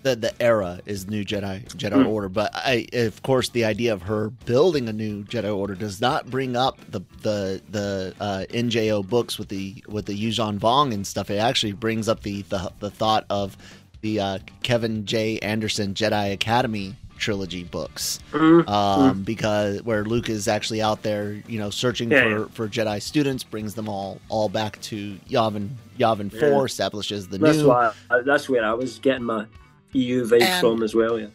[0.02, 2.06] the the era is new jedi jedi Hmm.
[2.06, 6.00] order but i of course the idea of her building a new jedi order does
[6.00, 10.92] not bring up the the the uh, njo books with the with the yuzhan vong
[10.92, 13.56] and stuff it actually brings up the the, the thought of
[14.02, 18.68] the uh, kevin j anderson jedi academy trilogy books Mm.
[18.68, 22.44] um, because where Luke is actually out there, you know, searching Yeah, for, yeah.
[22.52, 26.40] for Jedi students, brings them all all back to Yavin Yavin Yeah.
[26.50, 27.68] Four, establishes the That's new.
[27.68, 29.46] why I, that's where I was getting my
[29.92, 31.18] EU vibes And- from as well.
[31.20, 31.26] Yeah.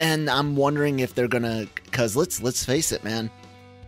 [0.00, 3.30] And I'm wondering if they're gonna, because let's let's face it, man,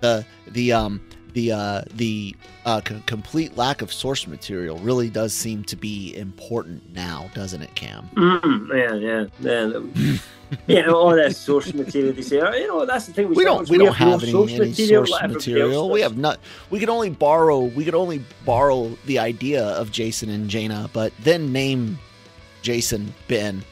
[0.01, 1.01] the the um
[1.35, 6.17] the uh the uh c- complete lack of source material really does seem to be
[6.17, 8.09] important now, doesn't it, Cam?
[8.15, 9.27] Mm, yeah, yeah,
[10.03, 10.17] yeah.
[10.67, 12.37] yeah, all that source material they say.
[12.37, 13.29] You know, that's the thing.
[13.35, 15.91] we don't sometimes we don't have have any, source any material source material.
[15.91, 16.39] We have not.
[16.71, 17.61] We could only borrow.
[17.61, 21.99] We could only borrow the idea of Jacen and Jaina, but then name
[22.63, 23.65] Jacen Ben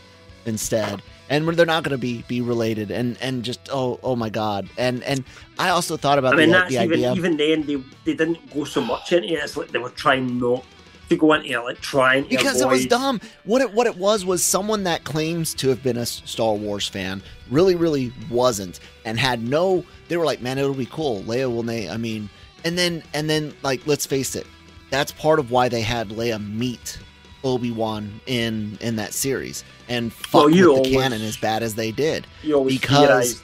[0.47, 1.03] instead.
[1.31, 2.91] And they're not going to be be related.
[2.91, 4.69] And and just oh oh my god.
[4.77, 5.25] And and
[5.59, 7.13] I also thought about I mean, the, that's the even idea.
[7.15, 9.43] even then they they didn't go so much into it.
[9.43, 10.65] It's like they were trying not
[11.09, 13.21] to go into it, like trying to because it was dumb.
[13.45, 16.89] What it what it was was someone that claims to have been a Star Wars
[16.89, 19.85] fan really really wasn't and had no.
[20.09, 21.23] They were like, man, it'll be cool.
[21.23, 21.91] Leia will name.
[21.91, 22.29] I mean,
[22.65, 24.47] and then and then like let's face it,
[24.91, 26.99] that's part of why they had Leia meet
[27.43, 31.63] Obi Wan in in that series and fuck Well, you with the canon as bad
[31.63, 33.43] as they did You always because-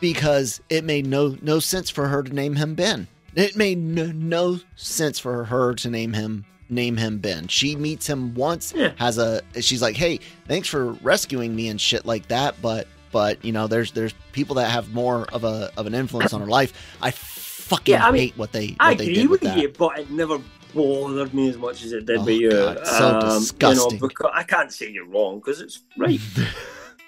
[0.00, 3.08] because it made no no sense for her to name him Ben.
[3.34, 7.48] It made no, no sense for her to name him name him Ben.
[7.48, 8.92] She meets him once, Yeah.
[8.96, 13.44] has a she's like, "Hey, thanks for rescuing me and shit like that." But but
[13.44, 16.46] you know, there's there's people that have more of a of an influence on her
[16.46, 16.72] life.
[17.00, 19.56] I fucking Yeah, I mean, hate what they what I they agree did with, with
[19.56, 20.38] you, but it never
[20.74, 22.50] bothered me as much as it did Oh, with you.
[22.50, 23.90] God, so disgusting.
[23.92, 26.20] You know, because I can't say you're wrong because it's right.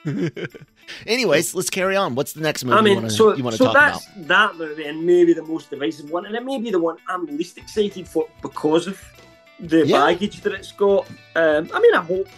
[1.06, 2.14] Anyways, let's carry on.
[2.14, 3.74] What's the next movie I mean, you want to so you want to so talk
[3.74, 4.28] that's about?
[4.28, 7.26] that movie, and maybe the most divisive one, and it may be the one I'm
[7.26, 9.00] least excited for because of
[9.60, 10.00] the Yeah.
[10.06, 11.06] baggage that it's got.
[11.34, 12.28] Um, I mean, I hope,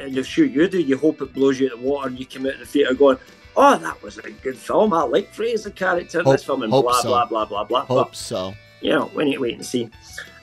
[0.00, 0.80] and you're sure you do.
[0.80, 2.94] You hope it blows you out the water, and you come out of the theatre
[2.94, 3.18] going,
[3.56, 4.92] "Oh, that was a good film.
[4.92, 7.08] I like Fraser character in Hope- this film," and blah so.
[7.08, 7.84] blah blah blah blah.
[7.86, 8.54] Hope But so.
[8.80, 9.88] you know, we need to wait and see.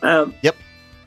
[0.01, 0.55] Um, Yep.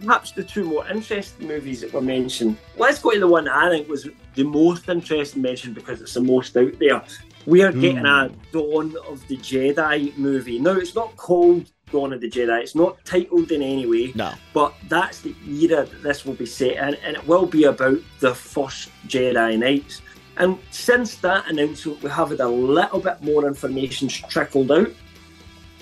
[0.04, 2.58] Perhaps the two more interesting movies that were mentioned.
[2.76, 6.20] Let's go to the one I think was the most interesting mentioned because it's the
[6.20, 7.02] most out there.
[7.46, 10.58] We are getting a Dawn of the Jedi movie.
[10.58, 12.60] Now, it's not called Dawn of the Jedi.
[12.62, 14.32] It's not titled in any way, No.
[14.52, 17.98] but that's the era that this will be set in, and it will be about
[18.20, 20.02] the first Jedi Knights.
[20.36, 24.88] And since that announcement, we have had a little bit more information trickled out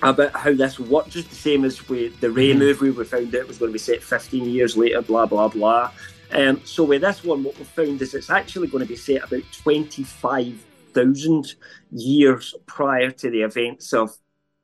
[0.02, 2.58] about how this worked, just the same as with the Rey Mhm.
[2.58, 2.90] movie.
[2.90, 5.90] We found out it was going to be set 15 years later, blah, blah, blah.
[6.32, 9.24] Um, so with this one, what we found is it's actually going to be set
[9.24, 11.54] about 25,000
[11.90, 14.14] years prior to the events of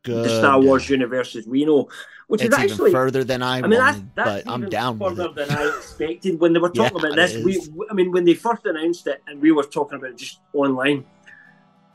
[0.02, 0.24] good.
[0.24, 1.88] the Star Wars universe as we know,
[2.28, 2.92] which It's is actually.
[2.92, 5.66] further than I, I mean, that's, that's but I'm even down with further than I
[5.76, 7.44] expected when they were talking Yeah, about this.
[7.44, 7.60] We.
[7.90, 11.04] I mean, when they first announced it, and we were talking about it just online,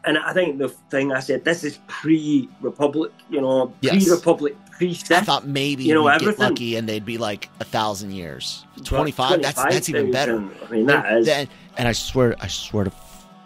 [0.06, 5.26] and I think the thing I said, this is pre-Republic, you know, pre-Republic, I pre-Sith.
[5.26, 8.66] thought maybe you know, we'd get lucky and they'd be like a thousand years.
[8.76, 9.42] But Twenty five.
[9.42, 10.38] That's that's even better.
[10.66, 11.28] I mean, that is.
[11.28, 12.92] And, and I swear, I swear to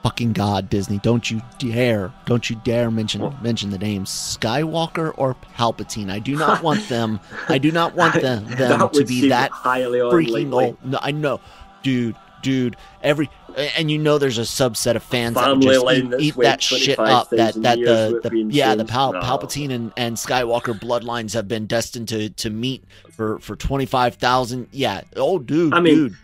[0.03, 5.35] fucking God, Disney, don't you dare, don't you dare mention mention the names Skywalker or
[5.57, 6.09] Palpatine.
[6.09, 7.19] I do not want them.
[7.47, 10.77] I do not want them them to be that highly freaking old.
[10.83, 11.39] No, I know,
[11.83, 12.75] dude, dude.
[13.01, 13.29] Every
[13.75, 17.29] and you know there's a subset of fans that just eat, eat that shit up.
[17.31, 18.85] That that the, the yeah the.
[18.85, 19.19] Pal- No.
[19.19, 24.15] Palpatine and, and Skywalker bloodlines have been destined to to meet for for twenty five
[24.15, 24.67] thousand.
[24.71, 25.01] Yeah.
[25.15, 26.17] Oh, dude, I mean, dude.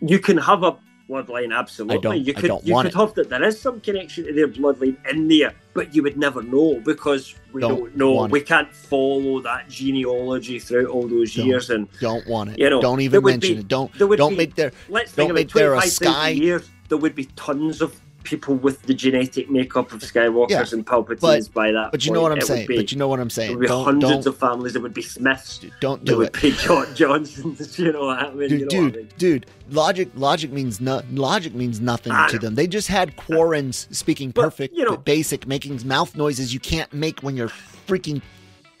[0.00, 0.76] You can have a
[1.08, 1.98] bloodline, absolutely.
[1.98, 2.98] I don't- you could you want could it.
[3.00, 6.42] have that there is some connection to their bloodline in there, but you would never
[6.42, 8.24] know because we Don't don't, know.
[8.26, 11.46] We can't follow that genealogy throughout all those Don't.
[11.46, 11.70] years.
[11.70, 12.58] And Don't want it.
[12.58, 13.68] You know, don't even mention be- it.
[13.68, 16.68] Don't would don't be- make their let's Don't think make about there a sky- years.
[16.88, 21.20] There would be tons of people with the genetic makeup of Skywalkers Yeah, and Palpatines
[21.20, 21.90] but- by that.
[21.92, 22.66] But you know what I'm It saying.
[22.66, 23.50] Be, But you know what I'm there saying.
[23.52, 24.72] would be Don't hundreds don't of families.
[24.74, 25.60] There would be Smiths.
[25.80, 26.40] don't do would it.
[26.42, 27.78] be John Johnsons.
[27.78, 28.48] You know what I mean?
[28.48, 29.08] Dude, you know what I dude, mean?
[29.18, 32.40] dude, logic, logic means no, logic means nothing I to know.
[32.40, 32.54] them.
[32.54, 36.60] They just had Quarrens speaking But, perfect, you know- but basic, making mouth noises you
[36.60, 37.48] can't make when you're
[37.86, 38.22] freaking.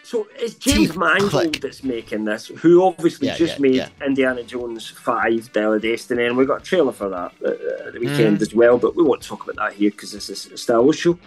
[0.04, 1.60] So it's James Teeth Mangold click.
[1.60, 3.88] that's making this, who obviously Yeah, just yeah, made yeah.
[4.04, 7.90] Indiana Jones 5 Dial of Destiny, and we got a trailer for that uh, uh,
[7.92, 8.42] the weekend Mm.
[8.42, 10.98] as well, but we won't talk about that here because this is a Star Wars
[10.98, 11.18] show.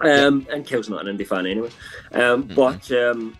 [0.00, 1.70] Um, And Kel's not an indie fan anyway.
[2.12, 3.36] Um, But, um,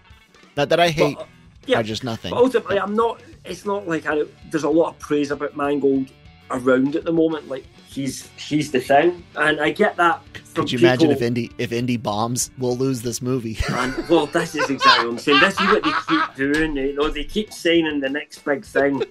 [0.56, 1.28] Not that I hate, but,
[1.66, 2.30] yeah, I just nothing.
[2.30, 3.20] but ultimately, I'm not.
[3.44, 6.08] It's not like I, there's a lot of praise about Mangold
[6.50, 7.48] around at the moment.
[7.48, 10.20] Like he's he's the thing, and I get that.
[10.54, 12.50] From Could you imagine if people- indie if indie bombs?
[12.58, 13.58] We'll lose this movie.
[13.70, 15.40] And well, this is exactly what I'm saying.
[15.40, 16.76] This is what they keep doing.
[16.76, 19.02] You know, they keep signing the next big thing,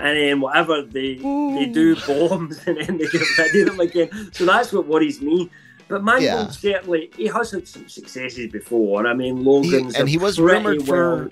[0.00, 4.30] and then whatever they they do bombs, and then they get rid of them again.
[4.32, 5.50] So that's what worries me.
[5.86, 6.48] But Mangold Yeah.
[6.50, 9.06] certainly he has had some successes before.
[9.06, 11.30] I mean, He- Logan's and he was pretty rumored for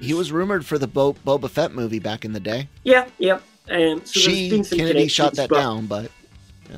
[0.00, 2.68] he was rumored for the Bo- Boba Fett movie back in the day.
[2.84, 3.38] yeah, yeah.
[3.70, 6.10] Um, so she Kennedy shot that down, but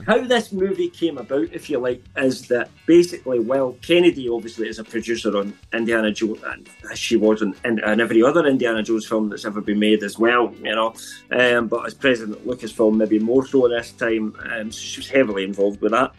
[0.07, 4.79] How this movie came about, if you like, is that basically, well, Kennedy obviously is
[4.79, 9.07] a producer on Indiana Jones, and she was on and, and every other Indiana Jones
[9.07, 10.95] film that's ever been made as well, you know.
[11.31, 15.45] Um, but as President Lucasfilm, maybe more so this time, um, so she was heavily
[15.45, 16.13] involved with that.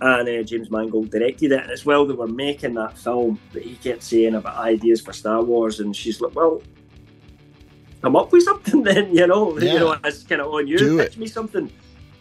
[0.00, 3.62] And uh, James Mangold directed it, and as well, they were making that film but
[3.62, 6.62] he kept saying about ideas for Star Wars, and she's like, well.
[8.06, 9.58] Come up with something then, you know.
[9.58, 9.72] Yeah.
[9.72, 10.78] You know, it's kind of on you.
[10.78, 11.68] Do Pitch me something.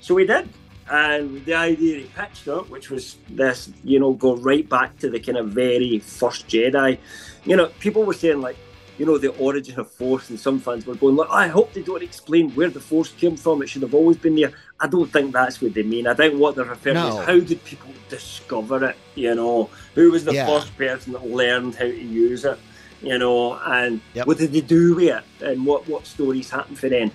[0.01, 0.49] So we did.
[0.89, 5.11] And the idea he pitched up, which was this, you know, go right back to
[5.11, 6.97] the kind of very first Jedi.
[7.45, 8.57] You know, people were saying like,
[8.97, 11.83] you know, the origin of Force, and some fans were going like, I hope they
[11.83, 13.61] don't explain where the Force came from.
[13.61, 14.53] It should have always been there.
[14.79, 16.07] I don't think that's what they mean.
[16.07, 17.11] I think what they're referring No.
[17.17, 18.95] to is how did people discover it?
[19.13, 20.47] You know, who was the Yeah.
[20.47, 22.57] first person that learned how to use it?
[23.05, 24.27] You know, and Yep.
[24.27, 25.23] what did they do with it?
[25.47, 27.11] And what what stories happened for them?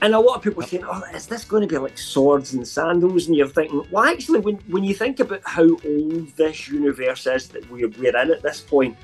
[0.00, 2.54] And a lot of people are saying, "Oh, is this going to be like swords
[2.54, 6.68] and sandals?" And you're thinking, "Well, actually, when when you think about how old this
[6.68, 8.96] universe is that we're we're in at this point,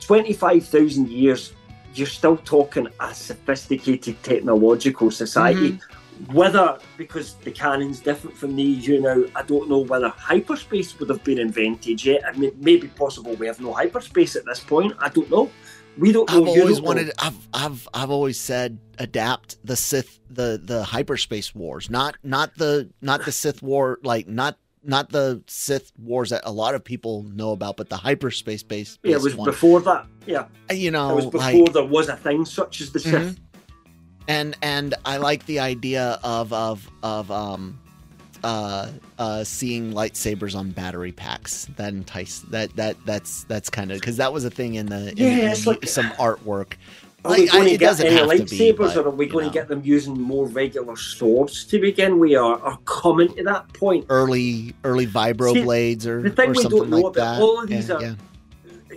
[0.00, 1.52] twenty five thousand years,
[1.94, 6.32] you're still talking a sophisticated technological society." Mm-hmm.
[6.32, 11.08] Whether because the canon's different from these, you know, I don't know whether hyperspace would
[11.08, 12.22] have been invented yet.
[12.24, 14.92] I mean, maybe possible we have no hyperspace at this point.
[15.00, 15.50] I don't know.
[15.96, 16.42] We don't know.
[16.42, 17.12] I've always wanted.
[17.18, 22.90] I've I've I've always said adapt the Sith the the hyperspace wars, not not the
[23.00, 27.22] not the Sith war, like not not the Sith wars that a lot of people
[27.24, 28.98] know about, but the hyperspace based.
[29.02, 29.46] Yeah, it was one.
[29.46, 30.06] before that.
[30.26, 33.36] Yeah, You know, it was before like there was a thing such as the Sith.
[33.36, 33.38] Mhm.
[34.26, 37.78] and and I like the idea of of of um
[38.44, 43.98] uh uh seeing lightsabers on battery packs that entice that that that's that's kind of
[43.98, 46.74] because that was a thing in the in, Yeah, in like- some artwork
[47.24, 48.96] Are we Like, going I- to it get doesn't any have to be, lightsabers, but,
[48.98, 52.60] or are we going to get them using more regular swords to begin with, or,
[52.62, 54.04] or coming to that point?
[54.10, 57.36] early early vibro See, blades or, the thing or we something don't know like about
[57.36, 58.14] that all of these yeah, are- yeah.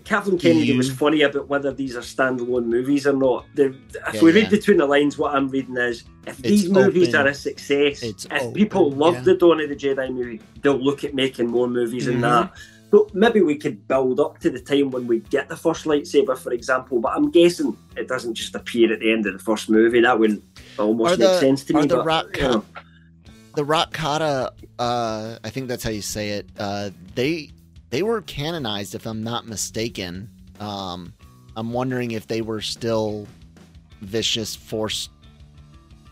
[0.06, 3.46] Kathleen Kennedy was funny about whether these are standalone movies or not.
[3.56, 3.76] The,
[4.08, 4.50] if Yeah, we read yeah.
[4.50, 7.21] between the lines, what I'm reading is if these movies open.
[7.28, 9.21] are a success, It's if people love yeah.
[9.21, 12.08] the Dawn of the Jedi movie, they'll look at making more movies Mhm.
[12.08, 12.52] than that.
[12.90, 16.38] But maybe we could build up to the time when we get the first lightsaber,
[16.38, 17.00] for example.
[17.02, 20.00] But I'm guessing it doesn't just appear at the end of the first movie.
[20.02, 20.42] That wouldn't
[20.80, 21.82] almost Are make the- sense to me.
[21.86, 22.65] the but, rock you know.
[23.56, 27.50] the Rakata uh i think that's how you say it uh they
[27.90, 30.29] they were canonized, if I'm not mistaken.
[30.60, 31.13] Um,
[31.56, 33.27] I'm wondering if they were still
[34.02, 35.10] vicious, force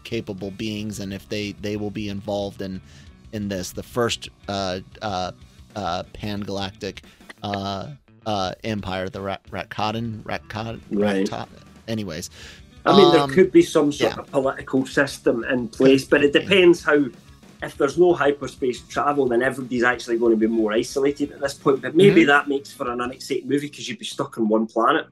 [0.03, 2.82] capable beings, and if they they will be involved in
[3.34, 5.32] in this the first uh, uh,
[5.76, 7.03] uh, pan galactic
[7.43, 7.88] uh,
[8.26, 11.28] uh, empire, the Rat Rakatan, Rakatan, Right.
[11.28, 11.47] Rakata-
[11.88, 12.30] Anyways,
[12.86, 14.19] I mean, Um, there could be some sort yeah.
[14.21, 17.05] of political system in place, but it depends how.
[17.64, 21.53] If there's no hyperspace travel, then everybody's actually going to be more isolated at this
[21.53, 21.82] point.
[21.82, 22.28] But maybe Mm-hmm.
[22.28, 25.08] that makes for an unexciting movie because you'd be stuck on one planet.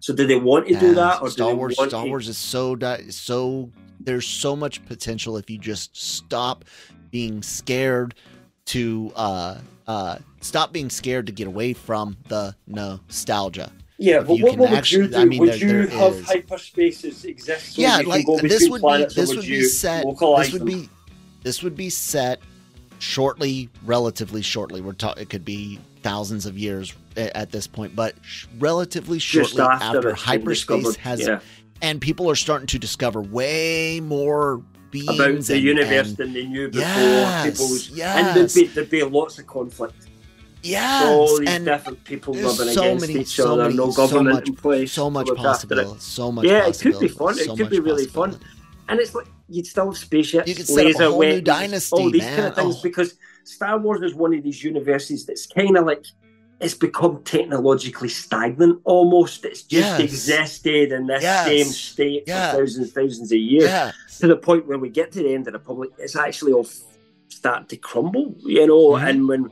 [0.00, 1.74] So, do they want to do that, or Star Wars?
[1.74, 3.70] Star to- Wars is so di- so.
[4.00, 6.64] There's so much potential if you just stop
[7.12, 8.16] being scared
[8.64, 13.70] to uh uh stop being scared to get away from the nostalgia.
[13.98, 15.16] Yeah, but you what, can what would actually- you do?
[15.18, 17.74] I mean, would there- you there have is- hyperspaces exist?
[17.74, 20.04] So yeah, like this would be this would be set.
[20.04, 20.66] This would them?
[20.66, 20.88] be
[21.42, 22.40] this would be set
[22.98, 24.80] shortly, relatively shortly.
[24.80, 25.22] We're talking.
[25.22, 30.08] It could be thousands of years at this point, but sh- relatively shortly after, after,
[30.10, 31.40] it's been hyperspace has yeah.
[31.80, 36.32] and people are starting to discover way more beings about the and- universe and- than
[36.32, 36.80] they knew before.
[36.82, 40.08] Yes, People's, And there'd be, there'd be lots of conflict.
[40.62, 43.90] yes, all these and different people rubbing so against many- each so other, many- no
[43.90, 44.92] so government much- in place.
[44.92, 46.46] so much possible, so much.
[46.46, 47.38] Yeah, it could be fun.
[47.38, 48.38] It could be really fun.
[48.88, 51.40] And it's like you'd still have spaceships, You could set up a laser whole new
[51.40, 52.36] dynasty, all these man.
[52.36, 52.76] kind of things.
[52.78, 52.80] Oh.
[52.82, 56.04] Because Star Wars is one of these universes that's kind of like
[56.60, 59.44] it's become technologically stagnant almost.
[59.44, 60.00] It's just Yes.
[60.00, 61.46] existed in this Yes.
[61.46, 62.52] same state Yeah.
[62.52, 63.90] for thousands, thousands of years Yeah,
[64.20, 66.68] to the point where we get to the end of the Republic, it's actually all
[67.28, 68.90] starting to crumble, you know.
[68.92, 69.08] Mhm.
[69.08, 69.50] And when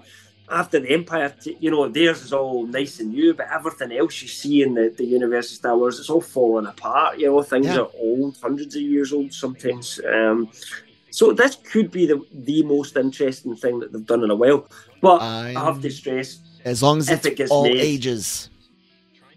[0.50, 4.28] after the Empire, you know, theirs is all nice and new, but everything else you
[4.28, 7.18] see in the, the universe of Star Wars, it's all falling apart.
[7.18, 7.78] You know, things Yeah.
[7.80, 10.00] are old, hundreds of years old sometimes.
[10.12, 10.48] Um,
[11.10, 14.66] so this could be the the most interesting thing that they've done in a while.
[15.00, 17.76] But I have I'm- to stress, as long as If it's it gets all made.
[17.80, 18.50] ages.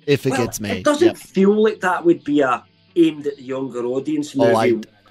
[0.06, 1.18] If it well, gets made, it doesn't Yep.
[1.18, 2.64] feel like that would be a
[2.96, 4.52] aimed at the younger audience movie.
[4.52, 4.58] Oh,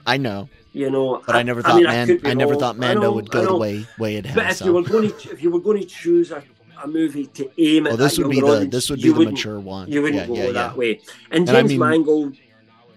[0.07, 2.61] I, I know, you know, but I, never thought mean, Man, be I, never wrong.
[2.61, 4.35] thought Mando know, would go the way way it has.
[4.35, 4.65] But if so.
[4.67, 6.43] you were going to if you were going to choose a,
[6.83, 9.61] a movie to aim at this would be the audience, this would be the mature
[9.61, 9.91] one.
[9.91, 10.53] You wouldn't yeah, go yeah, yeah.
[10.53, 11.01] that way.
[11.31, 12.37] And And I James mean- Mangold,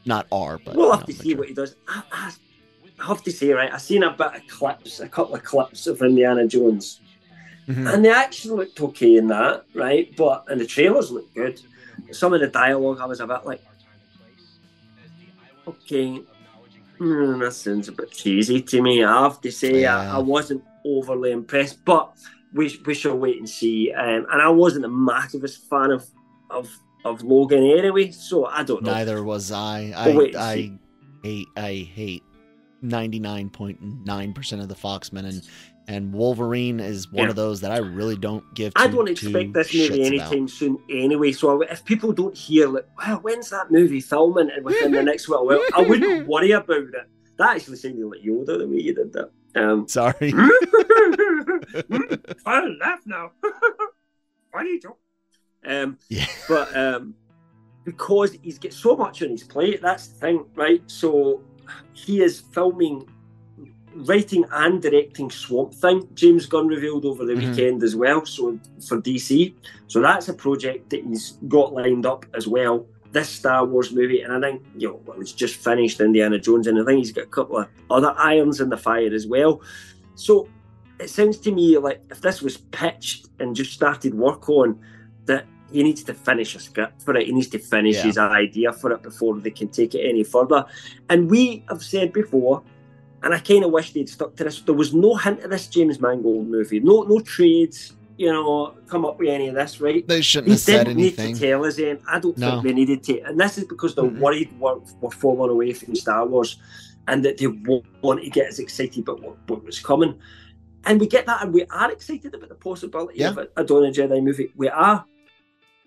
[0.05, 1.75] Not R, but we'll have to see what he does.
[1.87, 2.31] I, I,
[2.99, 5.85] I have to say, right, I've seen a bit of clips, a couple of clips
[5.87, 7.01] of Indiana Jones,
[7.67, 7.91] Mhm.
[7.93, 10.15] and the action looked okay in that, right?
[10.15, 11.59] But and the trailers looked good.
[12.11, 13.61] Some of the dialogue, I was a bit like,
[15.67, 16.21] okay,
[16.97, 19.03] hmm, that sounds a bit cheesy to me.
[19.03, 20.15] I have to say, I, Yeah.
[20.15, 22.13] I wasn't overly impressed, but
[22.53, 23.91] we we shall wait and see.
[23.91, 26.05] Um, and I wasn't the massivest fan of
[26.49, 26.69] of
[27.03, 28.91] of Logan anyway, so I don't know.
[28.91, 29.93] Neither was I.
[30.15, 30.79] Wait I I
[31.23, 32.23] hate I hate
[32.81, 35.41] ninety nine point nine percent of the Fox X-Men and
[35.87, 37.29] and Wolverine is one Yeah.
[37.29, 38.73] of those that I really don't give.
[38.75, 40.49] I don't two expect this movie shits anytime about.
[40.49, 41.31] soon anyway.
[41.31, 45.29] So if people don't hear like, "Wow, when's that movie filming?" and within the next
[45.29, 46.93] little while, I wouldn't worry about it.
[47.37, 49.29] That actually sounded like Yoda the way you did that.
[49.55, 50.33] Um, Sorry.
[52.45, 53.31] I laugh now.
[54.51, 54.95] Why do you do?
[55.65, 56.25] Um, Yeah.
[56.47, 57.15] but um,
[57.83, 60.81] because he's got so much on his plate, that's the thing, right?
[60.87, 61.41] So
[61.93, 63.07] he is filming,
[63.95, 66.07] writing and directing Swamp Thing.
[66.13, 67.49] James Gunn revealed over the Mhm.
[67.49, 68.25] weekend as well.
[68.25, 69.55] So for DC,
[69.87, 72.85] so that's a project that he's got lined up as well.
[73.11, 76.67] This Star Wars movie, and I think you know, well, it's just finished Indiana Jones,
[76.67, 79.61] and I think he's got a couple of other irons in the fire as well.
[80.15, 80.49] So
[80.99, 84.77] it sounds to me like if this was pitched and just started work on,
[85.25, 87.25] that he needs to finish a script for it.
[87.27, 88.03] He needs to finish Yeah.
[88.03, 90.65] his idea for it before they can take it any further.
[91.09, 92.61] And we have said before,
[93.25, 94.61] and I kind of wish they'd stuck to this.
[94.61, 96.79] There was no hint of this James Mangold movie.
[96.79, 97.93] No, no trades.
[98.17, 100.07] You know, come up with any of this, right?
[100.07, 101.35] They shouldn't They have said didn't need anything.
[101.35, 102.01] to tell us anything.
[102.07, 102.51] I don't No.
[102.51, 103.19] think they needed to.
[103.23, 104.19] And this is because they're Mm-mm.
[104.19, 106.57] worried we're, we're falling away from Star Wars
[107.09, 110.17] and that they won't want to get as excited about what, what was coming.
[110.85, 113.31] And we get that, and we are excited about the possibility Yeah.
[113.31, 114.53] of a, a Dawn of Jedi movie.
[114.55, 115.03] We are.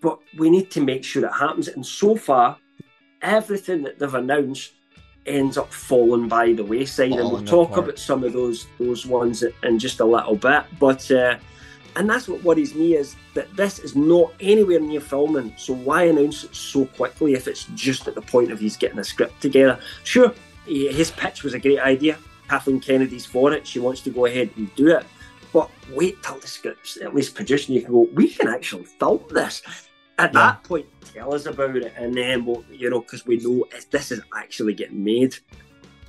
[0.01, 1.67] But we need to make sure it happens.
[1.67, 2.57] And so far,
[3.21, 4.73] everything that they've announced
[5.29, 7.11] ends up falling by the wayside.
[7.11, 7.85] and we'll talk apart.
[7.85, 10.63] about some of those those ones in just a little bit.
[10.79, 11.37] But uh,
[11.95, 15.53] and that's what worries me is that this is not anywhere near filming.
[15.57, 18.99] So why announce it so quickly if it's just at the point of he's getting
[18.99, 19.79] a script together?
[20.03, 20.33] Sure,
[20.65, 22.17] his pitch was a great idea.
[22.47, 23.65] Kathleen Kennedy's for it.
[23.67, 25.05] She wants to go ahead and do it.
[25.51, 28.85] But wait till the script's at least produced and you can go, we can actually
[28.85, 29.61] film this.
[30.19, 30.39] At Yeah.
[30.41, 31.93] that point, tell us about it.
[31.97, 35.35] And then, we'll, you know, because we know if this is actually getting made.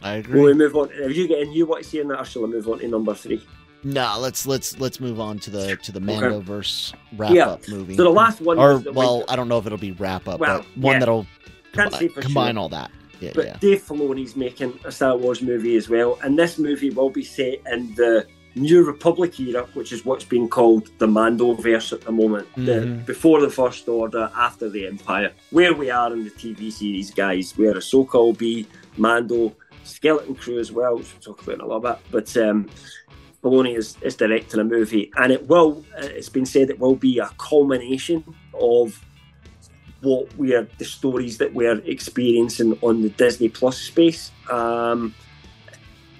[0.02, 0.40] I agree.
[0.40, 0.88] Will we move on?
[0.90, 2.78] Have you got any you want to see in that, or shall I move on
[2.80, 3.42] to number three?
[3.82, 7.48] No, let's let's let's move on to the to the Mandoverse wrap Yeah.
[7.50, 7.96] up movie.
[7.96, 10.40] So the last one or well, winter- I don't know if it'll be wrap up,
[10.40, 10.98] Well, but one yeah.
[11.00, 11.26] that'll
[11.72, 12.60] Can't combi- say for combine sure.
[12.62, 12.90] all that.
[13.20, 13.60] Yeah, But.
[13.60, 17.60] Dave Filoni's making a Star Wars movie as well, and this movie will be set
[17.70, 18.26] in the
[18.56, 22.48] New Republic era, which is what's being called the Mandoverse at the moment.
[22.56, 23.06] The, Mhm.
[23.06, 27.52] before the First Order, after the Empire, where we are in the TV series, guys,
[27.56, 31.64] where Ahsoka will be, Mando, Skeleton Crew as well, which we'll talk about in a
[31.66, 31.98] little bit.
[32.10, 32.68] But um,
[33.42, 35.84] Filoni is, is directing a movie, and it will.
[35.96, 38.24] uh, It's been said it will be a culmination
[38.54, 39.00] of
[40.02, 45.14] what we're the stories that we're experiencing on the Disney Plus space, um,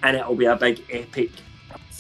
[0.02, 1.30] and it'll be a big epic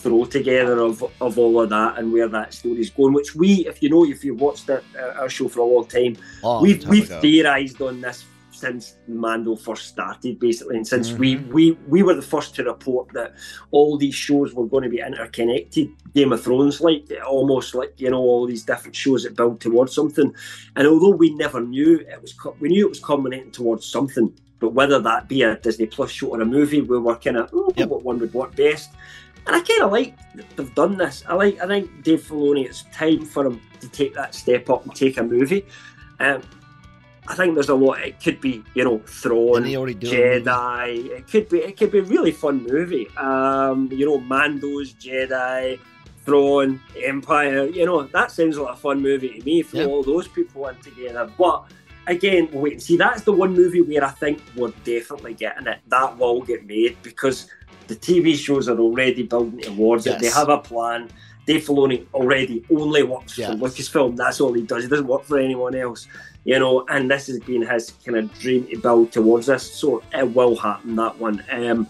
[0.02, 3.12] throw together of, of all of that and where that story's going.
[3.14, 5.86] Which we, if you know, if you've watched it, uh, our show for a long
[5.86, 7.20] time, Long we've time we've ago.
[7.20, 11.48] theorized on this since Mando first started, basically, and since we, Mhm.
[11.56, 13.30] we we were the first to report that
[13.70, 18.10] all these shows were going to be interconnected, Game of Thrones, like almost like you
[18.10, 20.30] know all these different shows that build towards something.
[20.76, 24.28] And although we never knew it was, we knew it was culminating towards something.
[24.58, 27.48] But whether that be a Disney Plus show or a movie, we were kind of
[27.54, 27.88] oh, Yep.
[27.88, 28.90] what one would work best.
[29.46, 31.24] And I kind of like that they've done this.
[31.28, 31.60] I like.
[31.60, 32.64] I think Dave Filoni.
[32.66, 35.66] It's time for him to take that step up and take a movie.
[36.20, 36.42] Um,
[37.26, 38.00] I think there's a lot.
[38.00, 40.44] It could be, you know, Thrawn, Didn't he already do a movie?
[40.44, 41.06] Jedi.
[41.18, 41.58] It could be.
[41.58, 43.08] It could be a really fun movie.
[43.16, 45.78] Um, you know, Mando's Jedi,
[46.24, 47.64] Thrawn, Empire.
[47.66, 49.62] You know, that sounds like a fun movie to me.
[49.62, 49.86] Throw Yeah.
[49.86, 51.64] all those people in together, but.
[52.06, 52.96] Again, we'll wait and see.
[52.96, 55.78] That's the one movie where I think we're definitely getting it.
[55.88, 57.46] That will get made because
[57.90, 60.20] the TV shows are already building towards it.
[60.20, 61.10] They have a plan.
[61.46, 63.50] Dave Filoni already only works Yes.
[63.50, 64.16] for Lucasfilm.
[64.16, 64.84] That's all he does.
[64.84, 66.06] He doesn't work for anyone else,
[66.44, 66.84] you know.
[66.88, 70.54] And this has been his kind of dream to build towards this, so it will
[70.54, 70.94] happen.
[70.94, 71.42] That one.
[71.50, 71.88] Um,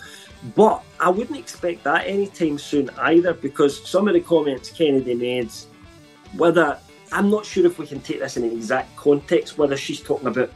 [0.56, 5.50] but I wouldn't expect that anytime soon either, because some of the comments Kennedy made,
[6.38, 6.78] whether
[7.12, 10.28] I'm not sure if we can take this in an exact context, whether she's talking
[10.28, 10.50] about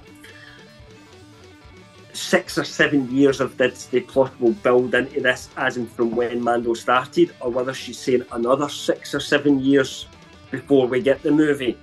[2.14, 6.40] six or seven years of Disney plot will build into this, as in from when
[6.40, 10.06] Mando started, or whether she's saying another six or seven years
[10.50, 11.76] before we get the movie.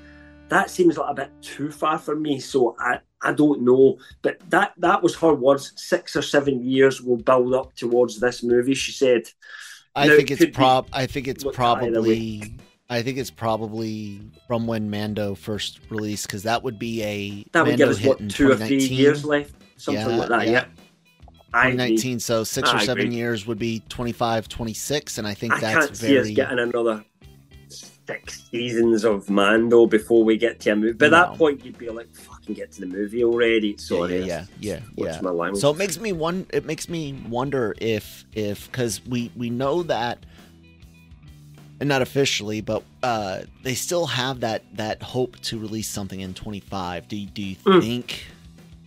[0.49, 3.97] That seems like a bit too far for me, so I, I don't know.
[4.21, 5.73] But that that was her words.
[5.75, 8.73] Six or seven years will build up towards this movie.
[8.73, 9.23] She said.
[9.95, 10.87] I Now, think it's prob.
[10.93, 12.57] I think it's probably.
[12.89, 17.61] I think it's probably from when Mando first released because that would be a That
[17.65, 20.45] would Mando give us what two or three years left, something Yeah, like that.
[20.45, 20.51] yeah.
[20.51, 20.65] Yeah,
[21.53, 21.97] I agree.
[21.97, 23.15] 2019 so six or I seven agree.
[23.17, 26.59] years would be 25 26 and i think I that's can't see us very getting
[26.59, 27.03] another
[27.67, 30.93] six seasons of Mando before we get to a movie.
[30.93, 31.11] By No.
[31.11, 35.13] that point, you'd be like, "Fucking get to the movie already." Sorry, yeah yeah yeah
[35.15, 35.61] yeah my language?
[35.61, 39.83] so it makes me one it makes me wonder if if because we we know
[39.83, 40.17] that
[41.79, 46.33] and not officially but uh they still have that that hope to release something in
[46.33, 47.81] 25 do do you Mm.
[47.81, 48.25] think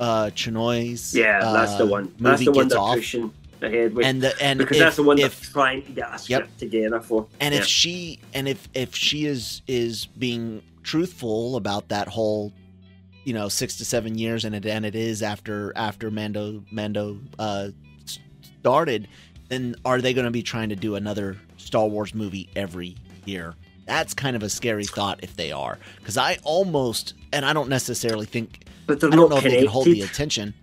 [0.01, 2.15] uh chinoy's yeah, that's the uh, one.
[2.19, 3.33] That's movie the one they're off pushing
[3.63, 4.07] ahead with.
[4.07, 7.01] and the and because if, that's the one if they're trying to get script together
[7.01, 7.27] for.
[7.41, 7.61] and yeah.
[7.61, 12.53] if she and if if she is is being truthful about that whole
[13.25, 17.19] you know six to seven years and it and it is after after mando mando
[17.39, 17.69] uh
[18.61, 19.09] started
[19.49, 23.55] then are they going to be trying to do another star wars movie every year
[23.87, 27.69] that's kind of a scary thought if they are because i almost and i don't
[27.69, 30.55] necessarily think but they're i don't not know if they can hold the attention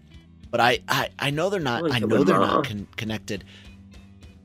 [0.49, 3.43] but i i, I know they're not i know they're not con- connected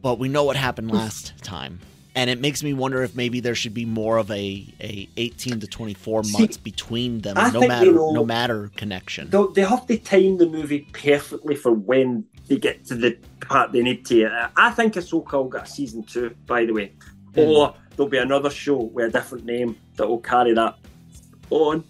[0.02, 1.80] but we know what happened last time
[2.14, 5.60] and it makes me wonder if maybe there should be more of a, a 18
[5.60, 9.86] to 24 See, months between them I no matter know, no matter connection they have
[9.86, 14.24] to time the movie perfectly for when they get to the part they need to.
[14.26, 16.92] Uh, I think Ahsoka will get a season two, by the way,
[17.34, 17.40] Hmm.
[17.40, 20.76] or there'll be another show with a different name that will carry that
[21.50, 21.84] on.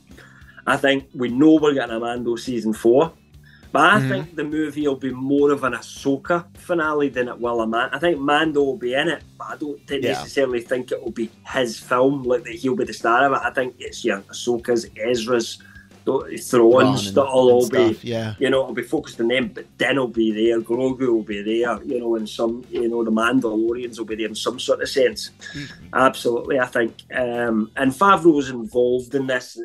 [0.67, 3.13] I think we know we're getting a Mando season four,
[3.73, 4.09] but I Mhm.
[4.09, 7.89] think the movie will be more of an Ahsoka finale than it will a Man.
[7.93, 10.01] I think Mando will be in it, but I don't Yeah.
[10.11, 13.41] necessarily think it will be his film, like that he'll be the star of it.
[13.45, 15.59] I think it's yeah, Ahsoka's, Ezra's,
[16.07, 19.49] Thrawn's and- that'll all and be stuff, yeah you know, it'll be focused on them,
[19.49, 23.03] but Din will be there, Grogu will be there, you know, in some, you know,
[23.05, 25.31] the Mandalorians will be there in some sort of sense.
[25.93, 26.95] Absolutely, I think.
[27.15, 29.59] Um, and was involved in this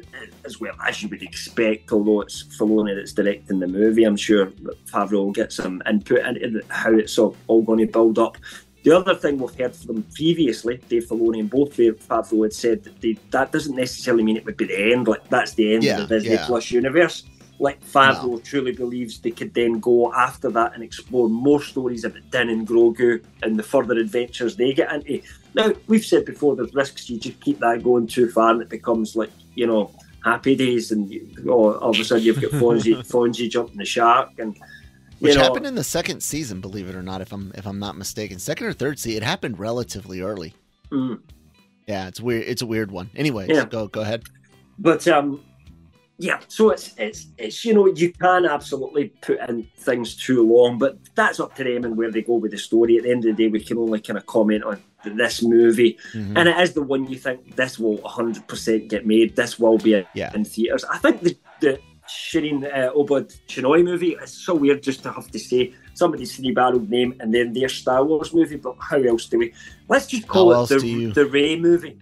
[0.46, 4.04] as well, as you would expect, although it's Filoni that's directing the movie.
[4.04, 4.48] I'm sure
[4.92, 8.38] Favreau will get some input into how it's all, all going to build up.
[8.84, 12.84] The other thing we've heard from previously, Dave Filoni and both Dave Favreau had said
[12.84, 15.08] that they, that doesn't necessarily mean it would be the end.
[15.08, 16.46] Like that's the end Yeah, of the Disney yeah.
[16.48, 17.24] Plus universe.
[17.60, 22.28] Like Favreau truly believes they could then go after that and explore more stories about
[22.32, 25.22] Din and Grogu and the further adventures they get into.
[25.54, 28.70] Now we've said before there's risks you just keep that going too far and it
[28.70, 29.92] becomes like you know
[30.24, 33.86] happy days and you, oh, all of a sudden you've got Fonzie Fonzie jumping the
[33.86, 34.58] shark and
[35.22, 37.80] Which know, happened in the second season, believe it or not, if I'm if I'm
[37.80, 38.40] not mistaken.
[38.40, 40.54] Second or third season, it happened relatively early.
[40.92, 41.20] mm.
[41.88, 42.44] Yeah, it's weird.
[42.48, 43.10] It's a weird one.
[43.16, 43.66] Anyway, Yeah.
[43.66, 44.24] go go ahead.
[44.80, 45.42] But um,
[46.18, 46.40] yeah.
[46.48, 50.98] So it's it's it's you know you can absolutely put in things too long, but
[51.16, 52.98] that's up to them and where they go with the story.
[52.98, 55.98] At the end of the day, we can only kind of comment on this movie,
[56.14, 56.34] Mhm.
[56.38, 59.36] and it is the one you think this will 100 percent get made.
[59.36, 60.32] This will be Yeah.
[60.36, 60.86] in theaters.
[60.86, 61.80] I think the the
[62.12, 66.52] Shireen uh, Obad Chinoy movie It's so weird just to have to say somebody's three
[66.52, 68.58] barreled name and then their Star Wars movie.
[68.58, 69.54] But how else do we?
[69.88, 71.98] Let's just call How it the the Rey movie.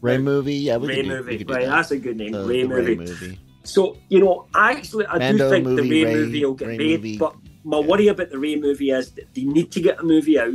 [0.00, 1.64] Rey movie, yeah, we Rey do, movie, we right?
[1.64, 1.70] that.
[1.70, 2.32] That's a good name.
[2.32, 2.96] The- Rey the movie.
[2.96, 3.38] movie.
[3.62, 6.76] So you know, actually, I Mando do think the Rey, Rey- movie will get Rey
[6.78, 6.90] made.
[7.02, 7.16] movie.
[7.18, 7.34] But
[7.64, 7.86] my Yeah.
[7.86, 10.52] worry about the Rey movie is that they need to get a movie out.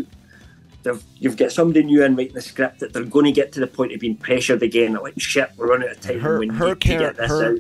[0.84, 3.60] They've, you've got somebody new in writing the script that they're going to get to
[3.60, 4.93] the point of being pressured again.
[4.93, 6.20] Like shit, we're running out of time.
[6.22, 7.60] Her- we need her to char- get this her- out.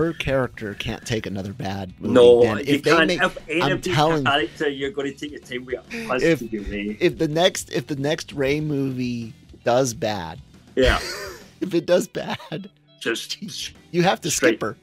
[0.00, 2.14] Her character can't take another bad movie.
[2.14, 5.64] No, and you if they make, anybody's telling- character, you're going to take your time
[5.66, 6.22] with it.
[6.22, 6.96] If- to be Rey.
[7.00, 9.34] if the next if the next Rey movie
[9.64, 10.40] does bad,
[10.76, 10.98] Yeah,
[11.60, 12.70] if it does bad,
[13.00, 13.38] just
[13.90, 14.52] you have to Straight.
[14.52, 14.76] skip her.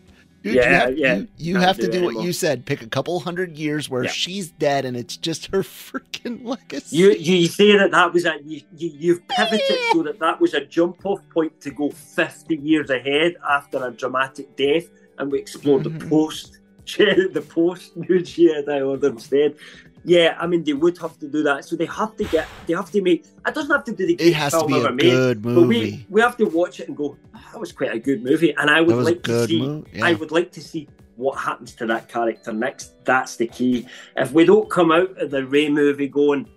[0.44, 1.16] Dude, Yeah, you have, yeah.
[1.16, 2.64] You, you have to do do what you said.
[2.64, 4.12] Pick a couple hundred years where Yeah.
[4.12, 6.96] she's dead and it's just her freaking legacy.
[6.96, 9.62] You you say that that was a you, you you've pivoted
[9.92, 13.92] so that that was a jump off point to go fifty years ahead after a
[13.92, 14.86] dramatic death,
[15.18, 16.10] and we explored the mm-hmm.
[16.10, 16.60] post
[16.98, 19.56] the post new Jedi Order instead.
[20.04, 22.74] Yeah, I mean they would have to do that, so they have to get they
[22.74, 23.26] have to make.
[23.46, 25.42] It doesn't have to be the it has to film be ever a made, good
[25.42, 27.18] but we we have to watch it and go.
[27.36, 29.62] Ah, that was quite a good movie, and I would that like to see.
[29.62, 30.02] movie.
[30.02, 30.88] I would like to see
[31.18, 33.04] what happens to that character next.
[33.04, 33.86] That's the key.
[34.16, 36.48] If we don't come out of the Rey movie going,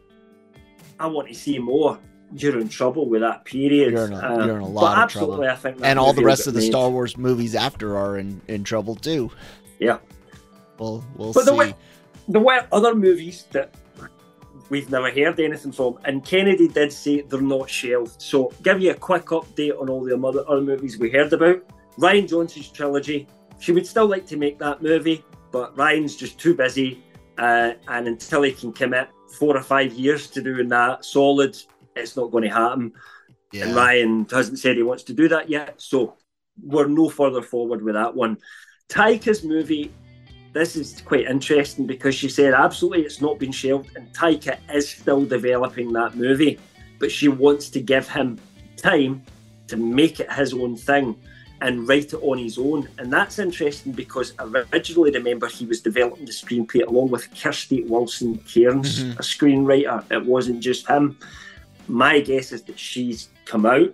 [1.00, 1.98] I want to see more,
[2.36, 3.92] you're in trouble with that period.
[3.92, 6.12] You're in a- Uh, you're in a but lot of absolutely, I think and all
[6.12, 6.66] the rest of the made.
[6.70, 9.30] Star Wars movies after are in, in trouble too.
[9.78, 9.98] Yeah.
[10.78, 11.50] Well, we'll But see.
[11.50, 11.74] the way-
[12.28, 13.74] There were other movies that
[14.68, 18.20] we've never heard anything from, and Kennedy did say they're not shelved.
[18.22, 21.60] So, give you a quick update on all the other, other movies we heard about.
[21.98, 23.26] Rian Johnson's trilogy.
[23.58, 27.02] She would still like to make that movie, but Rian's just too busy.
[27.36, 29.08] Uh, and until he can commit
[29.38, 31.56] four or five years to doing that solid,
[31.96, 32.92] it's not going to happen.
[33.52, 33.64] yeah.
[33.66, 35.74] And Rian hasn't said he wants to do that yet.
[35.80, 36.16] So
[36.62, 38.38] we're no further forward with that one.
[38.88, 39.92] Taika's movie,
[40.52, 44.88] this is quite interesting because she said absolutely it's not been shelved, and Taika is
[44.88, 46.58] still developing that movie,
[46.98, 48.38] but she wants to give him
[48.76, 49.22] time
[49.68, 51.14] to make it his own thing
[51.62, 52.88] and write it on his own.
[52.98, 59.04] And that's interesting because originally, remember, he was developing the screenplay along with Krysty Wilson-Cairns,
[59.04, 59.12] Mhm.
[59.18, 60.04] a screenwriter.
[60.10, 61.16] It wasn't just him.
[61.90, 63.92] My guess is that she's come out